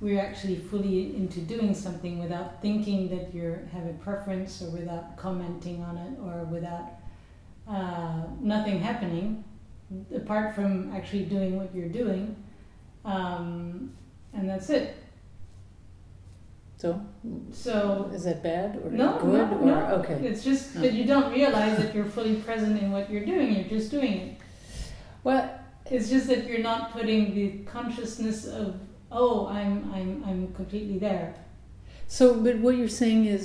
we're 0.00 0.20
actually 0.20 0.56
fully 0.56 1.14
into 1.16 1.40
doing 1.40 1.74
something 1.74 2.18
without 2.18 2.62
thinking 2.62 3.08
that 3.08 3.34
you 3.34 3.58
have 3.72 3.84
a 3.86 3.92
preference 3.94 4.62
or 4.62 4.70
without 4.70 5.16
commenting 5.16 5.82
on 5.82 5.98
it 5.98 6.12
or 6.22 6.44
without 6.44 6.88
uh, 7.68 8.22
nothing 8.40 8.80
happening 8.80 9.44
apart 10.14 10.54
from 10.54 10.90
actually 10.94 11.24
doing 11.24 11.56
what 11.56 11.74
you're 11.74 11.88
doing. 11.88 12.36
Um, 13.04 13.92
and 14.32 14.48
that's 14.48 14.70
it. 14.70 14.94
So, 16.78 17.00
So 17.52 18.10
is 18.14 18.22
that 18.24 18.42
bad 18.42 18.76
or 18.84 18.90
no, 18.90 19.18
good 19.18 19.32
no, 19.32 19.58
or 19.58 19.64
no. 19.66 19.86
okay? 20.00 20.14
It's 20.24 20.44
just 20.44 20.74
that 20.74 20.92
you 20.92 21.04
don't 21.04 21.32
realize 21.32 21.76
that 21.78 21.92
you're 21.94 22.04
fully 22.04 22.36
present 22.36 22.80
in 22.80 22.92
what 22.92 23.10
you're 23.10 23.24
doing. 23.24 23.54
You're 23.56 23.64
just 23.78 23.90
doing 23.90 24.12
it. 24.12 24.36
Well, 25.24 25.50
It's 25.90 26.08
just 26.10 26.26
that 26.28 26.46
you're 26.46 26.62
not 26.72 26.92
putting 26.92 27.34
the 27.34 27.46
consciousness 27.64 28.46
of 28.46 28.76
oh, 29.10 29.46
I'm 29.48 29.74
I'm 29.96 30.10
I'm 30.28 30.52
completely 30.54 30.98
there. 30.98 31.34
so 32.06 32.24
but 32.44 32.56
what 32.64 32.76
you're 32.76 32.96
saying 33.04 33.24
is 33.24 33.44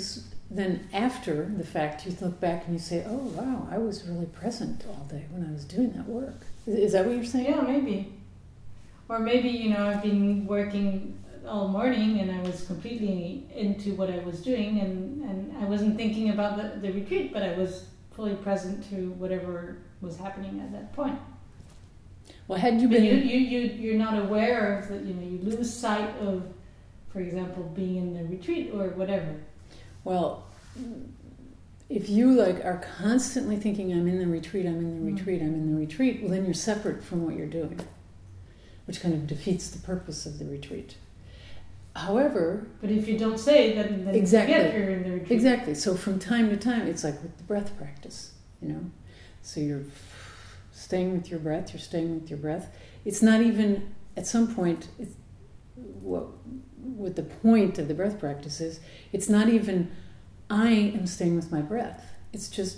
then 0.51 0.71
after 0.93 1.35
the 1.57 1.63
fact 1.75 2.05
you 2.05 2.11
look 2.21 2.39
back 2.39 2.59
and 2.65 2.73
you 2.77 2.79
say, 2.91 2.99
"Oh 3.13 3.23
wow, 3.39 3.67
I 3.71 3.77
was 3.87 3.95
really 4.09 4.27
present 4.41 4.83
all 4.89 5.05
day 5.15 5.23
when 5.31 5.41
I 5.49 5.51
was 5.57 5.63
doing 5.65 5.91
that 5.97 6.07
work." 6.07 6.39
Is, 6.67 6.75
is 6.85 6.91
that 6.93 7.05
what 7.05 7.15
you're 7.15 7.31
saying? 7.35 7.45
Yeah, 7.49 7.61
maybe. 7.61 7.97
Or 9.09 9.17
maybe 9.19 9.49
you 9.49 9.69
know 9.73 9.87
I've 9.89 10.03
been 10.03 10.45
working 10.45 11.17
all 11.47 11.67
morning 11.67 12.19
and 12.19 12.31
I 12.31 12.41
was 12.41 12.65
completely 12.65 13.45
into 13.53 13.95
what 13.95 14.09
I 14.09 14.19
was 14.19 14.41
doing 14.41 14.79
and 14.79 15.23
and 15.29 15.57
I 15.57 15.65
wasn't 15.65 15.97
thinking 15.97 16.29
about 16.29 16.57
the, 16.57 16.79
the 16.79 16.93
retreat, 16.93 17.33
but 17.33 17.43
I 17.43 17.53
was 17.53 17.85
fully 18.11 18.35
present 18.35 18.87
to 18.89 19.11
whatever 19.13 19.77
was 20.01 20.17
happening 20.17 20.59
at 20.59 20.71
that 20.71 20.93
point. 20.93 21.17
Well, 22.47 22.59
had 22.59 22.81
you 22.81 22.87
But 22.87 22.97
been 22.97 23.05
you, 23.05 23.13
you, 23.15 23.37
you, 23.37 23.59
you're 23.81 23.97
not 23.97 24.17
aware 24.21 24.79
of 24.79 24.89
that, 24.89 25.01
you 25.03 25.13
know, 25.13 25.27
you 25.27 25.39
lose 25.39 25.73
sight 25.73 26.15
of, 26.19 26.43
for 27.11 27.19
example, 27.19 27.63
being 27.75 27.97
in 27.97 28.13
the 28.13 28.23
retreat 28.25 28.71
or 28.73 28.89
whatever. 28.89 29.35
Well, 30.03 30.45
if 31.89 32.09
you 32.09 32.31
like 32.33 32.63
are 32.65 32.81
constantly 32.97 33.55
thinking, 33.57 33.93
"I'm 33.93 34.07
in 34.07 34.19
the 34.19 34.27
retreat, 34.27 34.65
I'm 34.65 34.79
in 34.79 35.05
the 35.05 35.11
Mm. 35.11 35.15
retreat, 35.17 35.41
I'm 35.41 35.53
in 35.53 35.71
the 35.73 35.79
retreat," 35.79 36.21
well, 36.21 36.31
then 36.31 36.45
you're 36.45 36.53
separate 36.53 37.03
from 37.03 37.23
what 37.25 37.35
you're 37.35 37.47
doing, 37.47 37.79
which 38.85 38.99
kind 38.99 39.13
of 39.13 39.27
defeats 39.27 39.69
the 39.69 39.79
purpose 39.79 40.25
of 40.25 40.39
the 40.39 40.45
retreat. 40.45 40.95
However, 41.95 42.67
But 42.81 42.89
if 42.89 43.07
you 43.07 43.17
don't 43.17 43.39
say, 43.39 43.75
then, 43.75 44.05
then 44.05 44.15
Exactly. 44.15 44.55
you 44.55 44.61
forget 44.61 44.75
you're 44.75 44.89
in 44.89 45.03
the 45.03 45.33
exactly. 45.33 45.75
So 45.75 45.95
from 45.95 46.17
time 46.19 46.49
to 46.49 46.57
time, 46.57 46.87
it's 46.87 47.03
like 47.03 47.21
with 47.21 47.37
the 47.37 47.43
breath 47.43 47.77
practice, 47.77 48.33
you 48.61 48.69
know. 48.69 48.91
So 49.43 49.59
you're 49.59 49.83
staying 50.71 51.13
with 51.13 51.29
your 51.29 51.39
breath. 51.39 51.71
You're 51.73 51.81
staying 51.81 52.19
with 52.19 52.29
your 52.29 52.39
breath. 52.39 52.75
It's 53.05 53.21
not 53.21 53.41
even 53.41 53.93
at 54.17 54.25
some 54.25 54.53
point. 54.55 54.87
It's, 54.97 55.15
what 55.75 56.27
what 56.81 57.15
the 57.15 57.23
point 57.23 57.77
of 57.77 57.87
the 57.87 57.93
breath 57.93 58.19
practice 58.19 58.59
is. 58.59 58.79
It's 59.11 59.29
not 59.29 59.49
even 59.49 59.91
I 60.49 60.71
am 60.71 61.07
staying 61.07 61.35
with 61.35 61.51
my 61.51 61.61
breath. 61.61 62.05
It's 62.33 62.49
just 62.49 62.77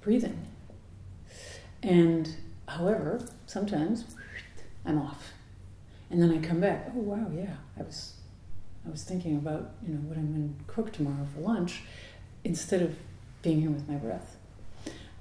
breathing. 0.00 0.46
And 1.82 2.34
however, 2.68 3.24
sometimes 3.46 4.04
I'm 4.84 4.98
off, 4.98 5.32
and 6.10 6.20
then 6.20 6.30
I 6.32 6.38
come 6.38 6.60
back. 6.60 6.90
Oh 6.94 7.00
wow, 7.00 7.30
yeah, 7.34 7.54
I 7.78 7.82
was 7.82 8.14
I 8.86 8.90
was 8.90 9.02
thinking 9.02 9.36
about 9.36 9.72
you 9.86 9.94
know 9.94 10.00
what 10.00 10.16
I'm 10.16 10.32
going 10.32 10.54
to 10.54 10.72
cook 10.72 10.92
tomorrow 10.92 11.26
for 11.34 11.40
lunch, 11.40 11.82
instead 12.44 12.82
of 12.82 12.96
being 13.42 13.60
here 13.60 13.70
with 13.70 13.88
my 13.88 13.96
breath. 13.96 14.36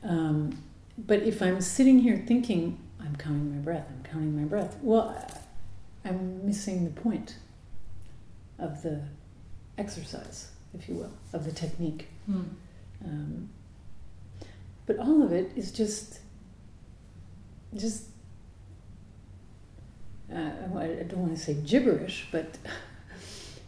Um, 0.03 0.61
but 0.97 1.23
if 1.23 1.41
I'm 1.41 1.61
sitting 1.61 1.99
here 1.99 2.23
thinking 2.25 2.79
I'm 2.99 3.15
counting 3.15 3.55
my 3.55 3.61
breath, 3.61 3.87
I'm 3.89 4.03
counting 4.03 4.39
my 4.39 4.45
breath, 4.45 4.77
well, 4.81 5.15
I'm 6.03 6.45
missing 6.45 6.85
the 6.85 7.01
point 7.01 7.37
of 8.59 8.81
the 8.83 9.01
exercise, 9.77 10.51
if 10.73 10.87
you 10.87 10.95
will, 10.95 11.11
of 11.33 11.45
the 11.45 11.51
technique. 11.51 12.07
Hmm. 12.25 12.43
Um, 13.03 13.49
but 14.85 14.99
all 14.99 15.23
of 15.23 15.33
it 15.33 15.51
is 15.55 15.71
just, 15.71 16.19
just. 17.75 18.03
Uh, 20.31 20.51
I 20.75 20.87
don't 21.07 21.17
want 21.17 21.37
to 21.37 21.43
say 21.43 21.53
gibberish, 21.53 22.27
but 22.31 22.57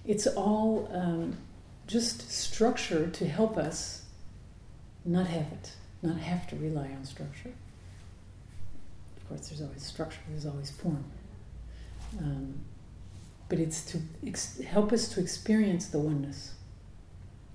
it's 0.07 0.25
all 0.25 0.89
um, 0.93 1.35
just 1.85 2.31
structure 2.31 3.07
to 3.07 3.27
help 3.27 3.57
us 3.57 4.03
not 5.05 5.27
have 5.27 5.51
it, 5.51 5.71
not 6.01 6.17
have 6.17 6.47
to 6.47 6.55
rely 6.55 6.89
on 6.97 7.03
structure. 7.03 7.51
Of 9.17 9.29
course, 9.29 9.49
there's 9.49 9.61
always 9.61 9.83
structure, 9.83 10.19
there's 10.29 10.45
always 10.45 10.71
form. 10.71 11.03
Um, 12.19 12.55
but 13.49 13.59
it's 13.59 13.83
to 13.91 13.99
ex- 14.25 14.59
help 14.59 14.91
us 14.93 15.09
to 15.09 15.19
experience 15.19 15.87
the 15.87 15.99
oneness. 15.99 16.53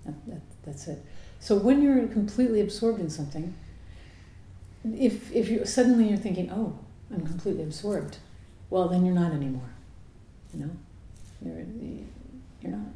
That, 0.04 0.14
that, 0.26 0.40
that's 0.64 0.88
it. 0.88 1.04
So 1.40 1.56
when 1.56 1.82
you're 1.82 2.06
completely 2.08 2.60
absorbed 2.60 3.00
in 3.00 3.10
something, 3.10 3.54
if, 4.84 5.32
if 5.32 5.48
you 5.48 5.64
suddenly 5.64 6.08
you're 6.08 6.18
thinking, 6.18 6.50
oh, 6.50 6.78
I'm 7.10 7.26
completely 7.26 7.62
absorbed, 7.62 8.18
well, 8.68 8.88
then 8.88 9.04
you're 9.04 9.14
not 9.14 9.32
anymore. 9.32 9.70
You 10.54 10.60
know, 10.60 10.70
you're, 11.44 11.64
you're 12.62 12.72
not. 12.72 12.86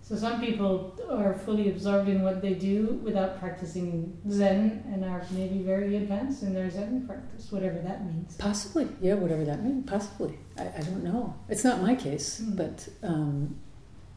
So 0.00 0.16
some 0.16 0.40
people 0.40 0.96
are 1.10 1.34
fully 1.34 1.68
absorbed 1.68 2.08
in 2.08 2.22
what 2.22 2.40
they 2.40 2.54
do 2.54 2.98
without 3.04 3.38
practicing 3.38 4.16
Zen 4.30 4.82
and 4.90 5.04
are 5.04 5.22
maybe 5.32 5.58
very 5.58 5.96
advanced 5.96 6.42
in 6.42 6.54
their 6.54 6.70
Zen 6.70 7.06
practice, 7.06 7.52
whatever 7.52 7.78
that 7.80 8.06
means. 8.06 8.34
Possibly, 8.38 8.88
yeah, 9.02 9.14
whatever 9.14 9.44
that 9.44 9.62
means. 9.62 9.86
Possibly, 9.86 10.38
I, 10.56 10.62
I 10.78 10.80
don't 10.80 11.04
know. 11.04 11.34
It's 11.50 11.62
not 11.62 11.82
my 11.82 11.94
case, 11.94 12.40
Mm. 12.40 12.56
but 12.56 12.88
um, 13.02 13.56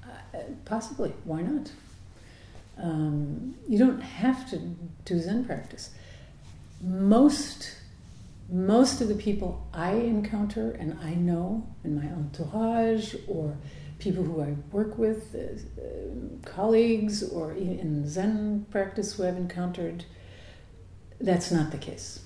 uh, 0.01 0.37
possibly. 0.63 1.11
Why 1.25 1.41
not? 1.41 1.71
Um, 2.77 3.55
you 3.67 3.77
don't 3.77 3.99
have 3.99 4.49
to 4.51 4.59
do 5.03 5.19
Zen 5.19 5.43
practice. 5.43 5.89
Most, 6.81 7.75
most 8.51 8.99
of 8.99 9.07
the 9.07 9.15
people 9.15 9.65
I 9.73 9.93
encounter 9.93 10.71
and 10.71 10.99
I 11.01 11.13
know 11.13 11.65
in 11.85 11.95
my 11.95 12.07
entourage 12.07 13.15
or 13.27 13.57
people 13.97 14.23
who 14.23 14.41
I 14.41 14.55
work 14.71 14.97
with, 14.97 15.33
uh, 15.35 16.49
colleagues, 16.49 17.23
or 17.23 17.53
in 17.53 18.07
Zen 18.07 18.65
practice 18.69 19.13
who 19.13 19.25
I've 19.25 19.37
encountered, 19.37 20.03
that's 21.19 21.51
not 21.51 21.71
the 21.71 21.77
case. 21.77 22.25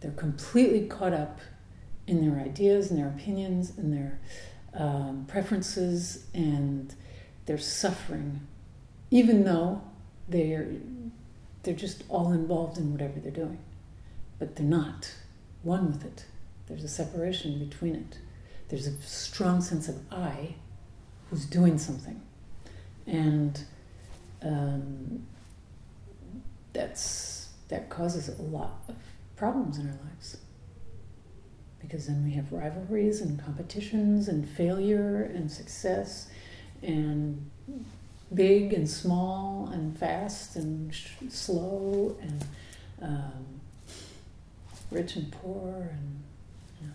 They're 0.00 0.10
completely 0.12 0.86
caught 0.86 1.12
up 1.12 1.40
in 2.06 2.28
their 2.28 2.42
ideas 2.42 2.90
and 2.90 2.98
their 2.98 3.08
opinions 3.08 3.76
and 3.76 3.92
their 3.92 4.18
um, 4.74 5.26
preferences, 5.28 6.26
and 6.34 6.92
they're 7.46 7.58
suffering, 7.58 8.40
even 9.10 9.44
though 9.44 9.82
they're 10.28 10.68
they're 11.62 11.74
just 11.74 12.04
all 12.08 12.32
involved 12.32 12.78
in 12.78 12.90
whatever 12.90 13.20
they're 13.20 13.30
doing, 13.30 13.58
but 14.40 14.56
they're 14.56 14.66
not 14.66 15.14
one 15.62 15.92
with 15.92 16.04
it. 16.04 16.24
There's 16.66 16.82
a 16.82 16.88
separation 16.88 17.60
between 17.60 17.94
it. 17.94 18.18
There's 18.68 18.88
a 18.88 19.00
strong 19.02 19.60
sense 19.60 19.88
of 19.88 20.00
I, 20.10 20.56
who's 21.28 21.44
doing 21.44 21.78
something, 21.78 22.20
and 23.06 23.62
um, 24.42 25.26
that's 26.72 27.50
that 27.68 27.88
causes 27.88 28.28
a 28.28 28.42
lot 28.42 28.82
of 28.88 28.96
problems 29.36 29.78
in 29.78 29.86
our 29.86 29.98
lives 30.04 30.38
because 31.80 32.06
then 32.06 32.24
we 32.24 32.32
have 32.32 32.52
rivalries 32.52 33.20
and 33.20 33.42
competitions 33.42 34.28
and 34.28 34.48
failure 34.48 35.22
and 35.34 35.50
success 35.50 36.28
and 36.82 37.50
big 38.34 38.72
and 38.72 38.88
small 38.88 39.68
and 39.72 39.98
fast 39.98 40.56
and 40.56 40.94
sh- 40.94 41.10
slow 41.28 42.16
and 42.20 42.44
um, 43.02 43.59
rich 44.90 45.16
and 45.16 45.30
poor 45.30 45.88
and 45.90 46.22
yeah. 46.80 46.88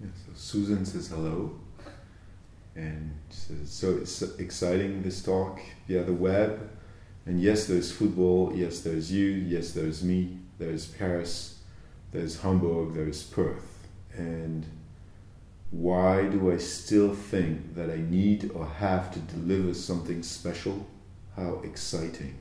Yeah, 0.00 0.08
so 0.14 0.32
Susan 0.34 0.84
says 0.84 1.08
hello, 1.08 1.52
and 2.74 3.12
says, 3.30 3.70
so 3.70 3.96
it's 3.96 4.22
exciting 4.38 5.02
this 5.02 5.22
talk 5.22 5.60
via 5.88 6.04
the 6.04 6.12
web. 6.12 6.70
And 7.24 7.40
yes, 7.40 7.66
there's 7.66 7.90
football. 7.90 8.52
Yes, 8.54 8.80
there's 8.80 9.10
you. 9.10 9.28
Yes, 9.28 9.72
there's 9.72 10.04
me. 10.04 10.38
There's 10.58 10.86
Paris. 10.86 11.58
There's 12.12 12.40
Hamburg. 12.40 12.94
There's 12.94 13.24
Perth. 13.24 13.88
And 14.14 14.64
why 15.70 16.26
do 16.26 16.50
I 16.52 16.56
still 16.58 17.14
think 17.14 17.74
that 17.74 17.90
I 17.90 17.96
need 17.98 18.50
or 18.54 18.66
have 18.66 19.12
to 19.12 19.18
deliver 19.20 19.74
something 19.74 20.22
special? 20.22 20.86
How 21.36 21.60
exciting! 21.64 22.36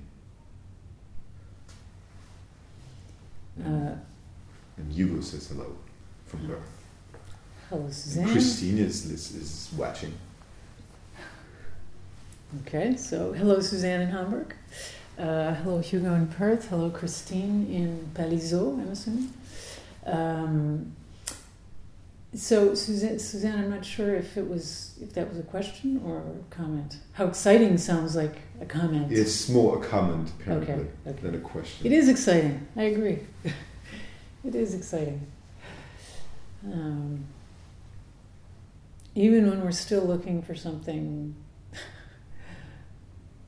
Uh, 3.63 3.95
And 4.78 4.91
Hugo 4.91 5.21
says 5.21 5.47
hello 5.47 5.76
from 6.26 6.47
Perth. 6.47 6.59
hello, 7.69 7.84
And 7.84 7.93
Suzanne. 7.93 8.32
Christine 8.32 8.78
is, 8.80 9.05
is, 9.09 9.32
is 9.36 9.69
watching. 9.78 10.13
Okay, 12.61 12.95
so 12.95 13.34
hello, 13.34 13.59
Suzanne 13.59 14.01
in 14.01 14.09
Hamburg. 14.09 14.53
Uh, 15.17 15.53
hello, 15.55 15.80
Hugo 15.80 16.13
in 16.13 16.28
Perth. 16.28 16.67
Hello, 16.69 16.89
Christine 16.89 17.67
in 17.71 18.09
Palaiseau, 18.13 18.73
I'm 18.82 18.89
assuming. 18.89 19.34
Um, 20.05 20.91
so, 22.36 22.73
Suzanne, 22.75 23.19
Suzanne, 23.19 23.59
I'm 23.59 23.69
not 23.69 23.86
sure 23.86 24.15
if 24.15 24.38
it 24.38 24.47
was 24.47 24.95
if 25.01 25.13
that 25.13 25.29
was 25.29 25.39
a 25.39 25.43
question 25.43 26.01
or 26.05 26.19
a 26.19 26.55
comment. 26.55 26.97
How 27.13 27.25
exciting 27.25 27.77
sounds 27.77 28.15
like 28.15 28.36
a 28.61 28.65
comment. 28.65 29.11
It's 29.11 29.47
more 29.49 29.83
a 29.83 29.88
comment, 29.88 30.31
apparently, 30.39 30.73
Okay, 30.73 30.88
okay. 31.07 31.21
than 31.21 31.36
a 31.36 31.39
question. 31.39 31.86
It 31.86 31.93
is 31.93 32.09
exciting. 32.09 32.67
I 32.75 32.83
agree. 32.83 33.19
it 34.43 34.55
is 34.55 34.73
exciting. 34.73 35.25
Um, 36.65 37.25
even 39.13 39.49
when 39.49 39.63
we're 39.63 39.71
still 39.71 40.03
looking 40.03 40.41
for 40.41 40.55
something. 40.55 41.36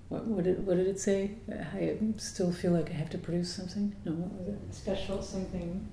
What, 0.09 0.23
what, 0.25 0.45
did, 0.45 0.65
what 0.65 0.77
did 0.77 0.87
it 0.87 1.01
say? 1.01 1.31
I 1.51 1.97
still 2.15 2.53
feel 2.53 2.71
like 2.71 2.89
I 2.89 2.93
have 2.93 3.09
to 3.09 3.17
produce 3.17 3.53
something? 3.53 3.93
No, 4.05 4.13
what 4.13 4.31
was 4.39 4.47
it? 4.47 4.73
Special 4.73 5.21
something. 5.21 5.85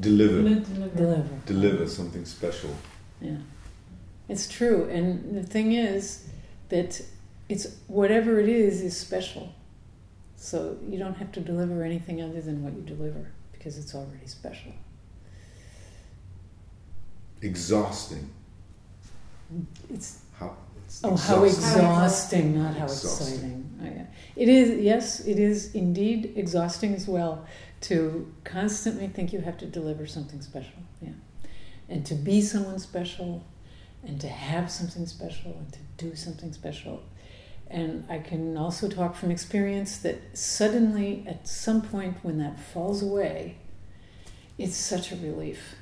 Deliver. 0.00 0.42
Deliver. 0.42 0.96
Deliver. 0.96 1.28
Deliver 1.46 1.88
something 1.88 2.24
special. 2.24 2.70
Yeah. 3.20 3.36
It's 4.28 4.48
true. 4.48 4.88
And 4.90 5.36
the 5.36 5.42
thing 5.42 5.72
is 5.72 6.26
that 6.70 7.00
it's 7.48 7.76
whatever 7.86 8.40
it 8.40 8.48
is 8.48 8.80
is 8.82 8.96
special. 8.96 9.52
So 10.36 10.76
you 10.88 10.98
don't 10.98 11.14
have 11.14 11.30
to 11.32 11.40
deliver 11.40 11.82
anything 11.82 12.20
other 12.22 12.40
than 12.40 12.62
what 12.64 12.74
you 12.74 12.82
deliver 12.82 13.30
because 13.52 13.78
it's 13.78 13.94
already 13.94 14.26
special. 14.26 14.72
Exhausting. 17.42 18.30
It's 19.92 20.20
How, 20.38 20.56
it's 20.86 21.00
oh 21.04 21.16
how 21.16 21.44
exhausting. 21.44 21.78
exhausting, 21.80 22.62
not 22.62 22.76
how 22.76 22.84
Exhausting. 22.84 23.34
exciting. 23.34 23.70
Oh, 23.82 23.84
yeah. 23.84 24.06
It 24.36 24.48
is 24.48 24.82
yes, 24.82 25.20
it 25.20 25.38
is 25.38 25.74
indeed 25.74 26.32
exhausting 26.36 26.94
as 26.94 27.06
well 27.06 27.46
to 27.84 28.32
constantly 28.44 29.08
think 29.08 29.32
you 29.32 29.40
have 29.40 29.58
to 29.58 29.66
deliver 29.66 30.06
something 30.06 30.40
special. 30.40 30.78
Yeah. 31.02 31.10
And 31.88 32.04
to 32.06 32.14
be 32.14 32.40
someone 32.40 32.78
special 32.78 33.44
and 34.02 34.18
to 34.22 34.28
have 34.28 34.70
something 34.70 35.06
special 35.06 35.52
and 35.52 35.72
to 35.72 35.78
do 35.98 36.16
something 36.16 36.52
special. 36.52 37.02
And 37.68 38.06
I 38.08 38.18
can 38.18 38.56
also 38.56 38.88
talk 38.88 39.16
from 39.16 39.30
experience 39.30 39.98
that 39.98 40.36
suddenly, 40.36 41.24
at 41.26 41.46
some 41.46 41.82
point, 41.82 42.18
when 42.22 42.38
that 42.38 42.58
falls 42.58 43.02
away, 43.02 43.56
it's 44.56 44.76
such 44.76 45.12
a 45.12 45.16
relief. 45.16 45.74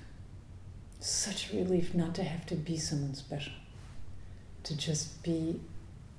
Such 0.98 1.53
a 1.53 1.57
relief 1.57 1.94
not 1.94 2.14
to 2.16 2.24
have 2.24 2.46
to 2.46 2.55
be 2.55 2.78
someone 2.78 3.14
special, 3.14 3.53
to 4.62 4.76
just 4.76 5.22
be 5.22 5.61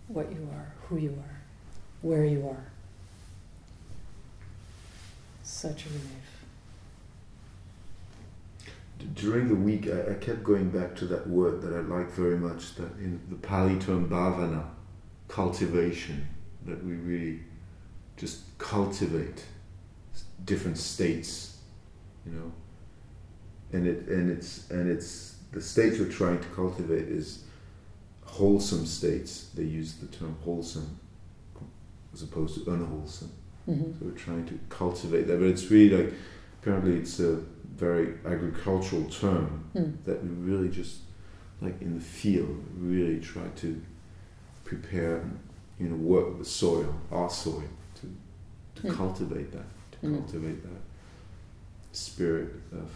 what 0.07 0.31
you 0.31 0.49
are, 0.53 0.73
who 0.83 0.97
you 0.97 1.11
are, 1.11 1.41
where 2.01 2.25
you 2.25 2.47
are. 2.47 2.72
Such 5.43 5.85
a 5.85 5.89
relief. 5.89 6.43
During 9.15 9.49
the 9.49 9.55
week, 9.55 9.87
I, 9.87 10.11
I 10.11 10.13
kept 10.15 10.43
going 10.43 10.69
back 10.69 10.95
to 10.97 11.05
that 11.07 11.27
word 11.27 11.61
that 11.61 11.73
I 11.73 11.81
like 11.81 12.09
very 12.11 12.37
much, 12.37 12.75
that 12.75 12.97
in 12.97 13.19
the 13.29 13.35
Pali 13.35 13.77
term 13.77 14.09
bhavana, 14.09 14.65
cultivation, 15.27 16.25
that 16.65 16.83
we 16.83 16.93
really 16.93 17.41
just 18.15 18.57
cultivate 18.57 19.43
different 20.45 20.77
states, 20.77 21.57
you 22.25 22.31
know. 22.31 22.51
And 23.73 23.85
it 23.85 24.07
and 24.07 24.31
it's 24.31 24.69
and 24.69 24.89
it's 24.89 25.35
the 25.51 25.61
states 25.61 25.99
we're 25.99 26.07
trying 26.07 26.39
to 26.39 26.47
cultivate 26.49 27.09
is 27.09 27.43
wholesome 28.23 28.85
states. 28.85 29.49
They 29.53 29.63
use 29.63 29.95
the 29.95 30.07
term 30.07 30.37
wholesome 30.45 30.99
as 32.13 32.21
opposed 32.21 32.63
to 32.63 32.71
unwholesome. 32.71 33.31
Mhm. 33.67 33.97
So 33.99 34.05
we're 34.05 34.11
trying 34.11 34.45
to 34.47 34.59
cultivate 34.69 35.27
that, 35.27 35.39
but 35.39 35.47
it's 35.47 35.69
really 35.71 36.03
like 36.03 36.13
apparently 36.61 36.95
it's 36.97 37.19
a 37.19 37.39
very 37.77 38.13
agricultural 38.25 39.05
term 39.05 39.63
Mm. 39.75 40.03
that 40.05 40.23
we 40.23 40.29
really 40.29 40.69
just 40.69 40.99
like 41.61 41.81
in 41.81 41.95
the 41.95 42.01
field 42.03 42.63
really 42.77 43.19
try 43.19 43.47
to 43.55 43.81
prepare 44.65 45.17
and 45.17 45.39
you 45.79 45.87
know 45.89 45.95
work 45.95 46.37
the 46.37 46.45
soil, 46.45 46.93
our 47.11 47.29
soil, 47.29 47.63
to 47.95 48.07
to 48.81 48.87
Mm. 48.87 48.95
cultivate 48.95 49.51
that, 49.51 49.65
to 49.93 50.07
Mm. 50.07 50.17
cultivate 50.17 50.61
that 50.63 50.81
spirit 51.91 52.53
of. 52.71 52.89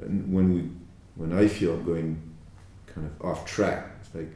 And 0.00 0.32
when 0.32 0.54
we, 0.54 0.70
when 1.16 1.32
I 1.32 1.48
feel 1.48 1.74
I'm 1.74 1.84
going 1.84 2.16
kind 2.86 3.06
of 3.06 3.20
off 3.24 3.44
track, 3.44 3.96
it's 4.00 4.14
like 4.14 4.30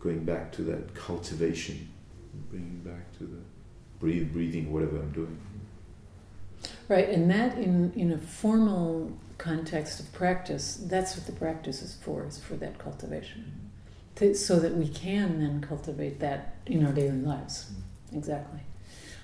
going 0.00 0.24
back 0.24 0.52
to 0.52 0.62
that 0.62 0.94
cultivation, 0.94 1.88
bringing 2.50 2.80
back 2.84 3.12
to 3.18 3.24
the 3.24 3.38
breathe, 4.00 4.32
breathing, 4.32 4.72
whatever 4.72 4.96
I'm 4.98 5.12
doing. 5.12 5.38
Right, 6.88 7.08
and 7.08 7.30
that 7.30 7.58
in, 7.58 7.92
in 7.94 8.12
a 8.12 8.18
formal 8.18 9.12
context 9.38 10.00
of 10.00 10.12
practice, 10.12 10.76
that's 10.84 11.16
what 11.16 11.26
the 11.26 11.32
practice 11.32 11.82
is 11.82 11.94
for, 11.96 12.24
is 12.26 12.38
for 12.38 12.54
that 12.54 12.78
cultivation. 12.78 13.70
To, 14.16 14.34
so 14.34 14.58
that 14.60 14.74
we 14.74 14.88
can 14.88 15.40
then 15.40 15.60
cultivate 15.60 16.20
that 16.20 16.56
in 16.66 16.86
our 16.86 16.92
daily 16.92 17.18
lives. 17.18 17.70
Exactly. 18.14 18.60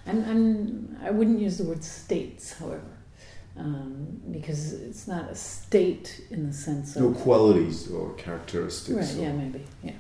I'm, 0.07 0.25
I'm, 0.25 0.99
I 1.03 1.11
wouldn't 1.11 1.41
use 1.41 1.59
the 1.59 1.65
word 1.65 1.83
states, 1.85 2.59
however, 2.59 2.83
um, 3.57 4.21
because 4.31 4.73
it's 4.73 5.07
not 5.07 5.31
a 5.31 5.35
state 5.35 6.21
in 6.31 6.47
the 6.47 6.53
sense 6.53 6.97
of. 6.97 7.03
No 7.03 7.13
qualities 7.13 7.91
or 7.91 8.13
characteristics. 8.15 9.15
Right, 9.15 9.19
or- 9.19 9.23
yeah, 9.23 9.33
maybe, 9.33 9.65
yeah. 9.83 9.93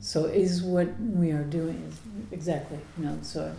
So 0.00 0.26
is 0.26 0.62
what 0.62 0.88
we 1.00 1.32
are 1.32 1.42
doing, 1.42 1.92
exactly, 2.30 2.78
you 2.96 3.06
know, 3.06 3.18
so 3.22 3.52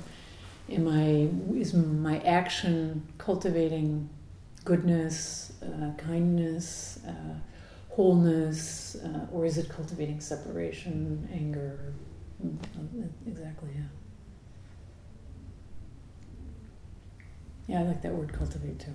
am 0.69 0.87
I, 0.87 1.29
is 1.57 1.73
my 1.73 2.19
action 2.19 3.07
cultivating 3.17 4.09
goodness, 4.65 5.53
uh, 5.63 5.91
kindness, 5.97 6.99
uh, 7.07 7.11
wholeness, 7.89 8.95
uh, 9.03 9.25
or 9.31 9.45
is 9.45 9.57
it 9.57 9.69
cultivating 9.69 10.19
separation, 10.19 11.27
anger? 11.33 11.93
Exactly, 13.25 13.69
yeah. 13.75 13.83
Yeah, 17.67 17.81
I 17.81 17.83
like 17.83 18.01
that 18.01 18.13
word 18.13 18.33
cultivate 18.33 18.79
too. 18.79 18.93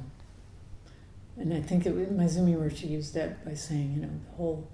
And 1.37 1.53
I 1.55 1.61
think 1.61 1.87
it, 1.87 1.95
Maezumi 2.17 2.57
Roshi 2.57 2.89
used 2.91 3.15
that 3.15 3.45
by 3.45 3.55
saying, 3.55 3.95
you 3.95 4.03
know, 4.03 4.11
the 4.31 4.37
whole 4.37 4.69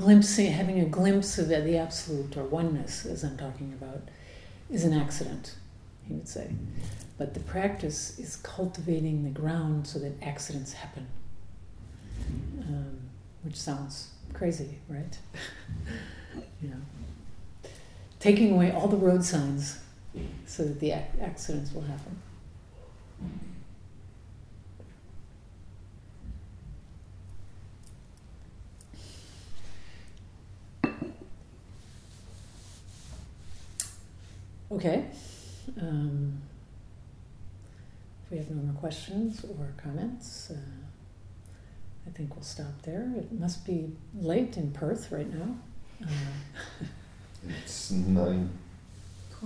glimpsing, 0.00 0.50
having 0.50 0.80
a 0.80 0.86
glimpse 0.86 1.38
of 1.38 1.48
the 1.48 1.76
absolute 1.76 2.36
or 2.36 2.44
oneness, 2.44 3.04
as 3.04 3.22
I'm 3.22 3.36
talking 3.36 3.74
about, 3.80 4.08
is 4.70 4.84
an 4.84 4.94
accident, 4.94 5.56
he 6.06 6.14
would 6.14 6.28
say. 6.28 6.50
But 7.18 7.34
the 7.34 7.40
practice 7.40 8.18
is 8.18 8.36
cultivating 8.36 9.24
the 9.24 9.30
ground 9.30 9.86
so 9.86 9.98
that 9.98 10.12
accidents 10.22 10.72
happen, 10.72 11.06
um, 12.60 12.98
which 13.42 13.56
sounds 13.56 14.12
crazy, 14.32 14.78
right? 14.88 15.18
you 16.62 16.70
know, 16.70 17.70
taking 18.20 18.52
away 18.52 18.72
all 18.72 18.88
the 18.88 18.96
road 18.96 19.22
signs 19.22 19.80
so 20.46 20.64
that 20.64 20.80
the 20.80 20.92
ac- 20.92 21.20
accidents 21.20 21.74
will 21.74 21.82
happen. 21.82 22.16
Okay. 34.72 35.04
Um, 35.80 36.40
if 38.24 38.30
we 38.30 38.36
have 38.38 38.50
no 38.50 38.62
more 38.62 38.74
questions 38.80 39.44
or 39.44 39.68
comments, 39.76 40.50
uh, 40.50 40.56
I 42.06 42.10
think 42.10 42.34
we'll 42.34 42.44
stop 42.44 42.82
there. 42.82 43.10
It 43.16 43.32
must 43.32 43.66
be 43.66 43.90
late 44.18 44.56
in 44.56 44.70
Perth 44.72 45.10
right 45.12 45.32
now. 45.32 45.56
Uh, 46.02 46.08
It's 47.64 47.90
nine 47.90 48.50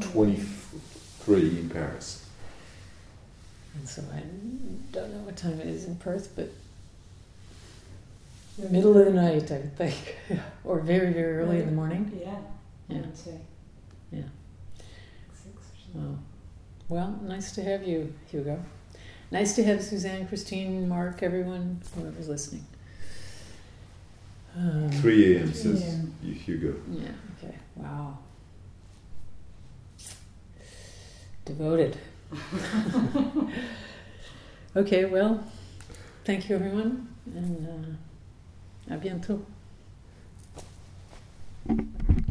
twenty-three 0.00 1.60
in 1.60 1.70
Paris. 1.70 2.26
and 3.76 3.88
so 3.88 4.02
I 4.12 4.20
don't 4.90 5.12
know 5.12 5.20
what 5.20 5.36
time 5.36 5.60
it 5.60 5.68
is 5.68 5.84
in 5.84 5.94
Perth, 5.94 6.32
but 6.34 6.50
middle 8.70 8.98
of 8.98 9.04
the 9.06 9.12
night, 9.12 9.48
I 9.52 9.58
would 9.58 9.76
think, 9.76 10.16
or 10.64 10.80
very, 10.80 11.12
very 11.12 11.36
early 11.38 11.60
in 11.60 11.66
the 11.66 11.72
morning. 11.72 12.10
Yeah. 12.20 12.36
Yeah. 12.88 12.96
I 12.98 13.00
would 13.02 13.16
say. 13.16 13.38
Yeah. 14.10 14.22
Six. 15.94 16.04
Wow. 16.04 16.18
Well, 16.88 17.18
nice 17.22 17.52
to 17.52 17.62
have 17.62 17.86
you, 17.86 18.12
Hugo. 18.26 18.62
Nice 19.30 19.54
to 19.56 19.64
have 19.64 19.82
Suzanne, 19.82 20.26
Christine, 20.28 20.88
Mark, 20.88 21.22
everyone, 21.22 21.80
whoever's 21.94 22.28
listening. 22.28 22.64
Um, 24.56 24.90
Three 24.90 25.36
a.m. 25.36 25.52
says 25.52 25.82
Yeah. 25.82 26.28
you 26.28 26.34
Hugo. 26.34 26.74
Yeah, 26.90 27.08
okay. 27.42 27.54
Wow. 27.74 28.18
Devoted. 31.44 31.96
okay, 34.76 35.04
well, 35.06 35.44
thank 36.24 36.48
you, 36.48 36.56
everyone, 36.56 37.08
and 37.34 37.68
uh, 37.68 38.94
à 38.94 38.98
bientôt. 39.00 39.44
Okay. 41.70 42.23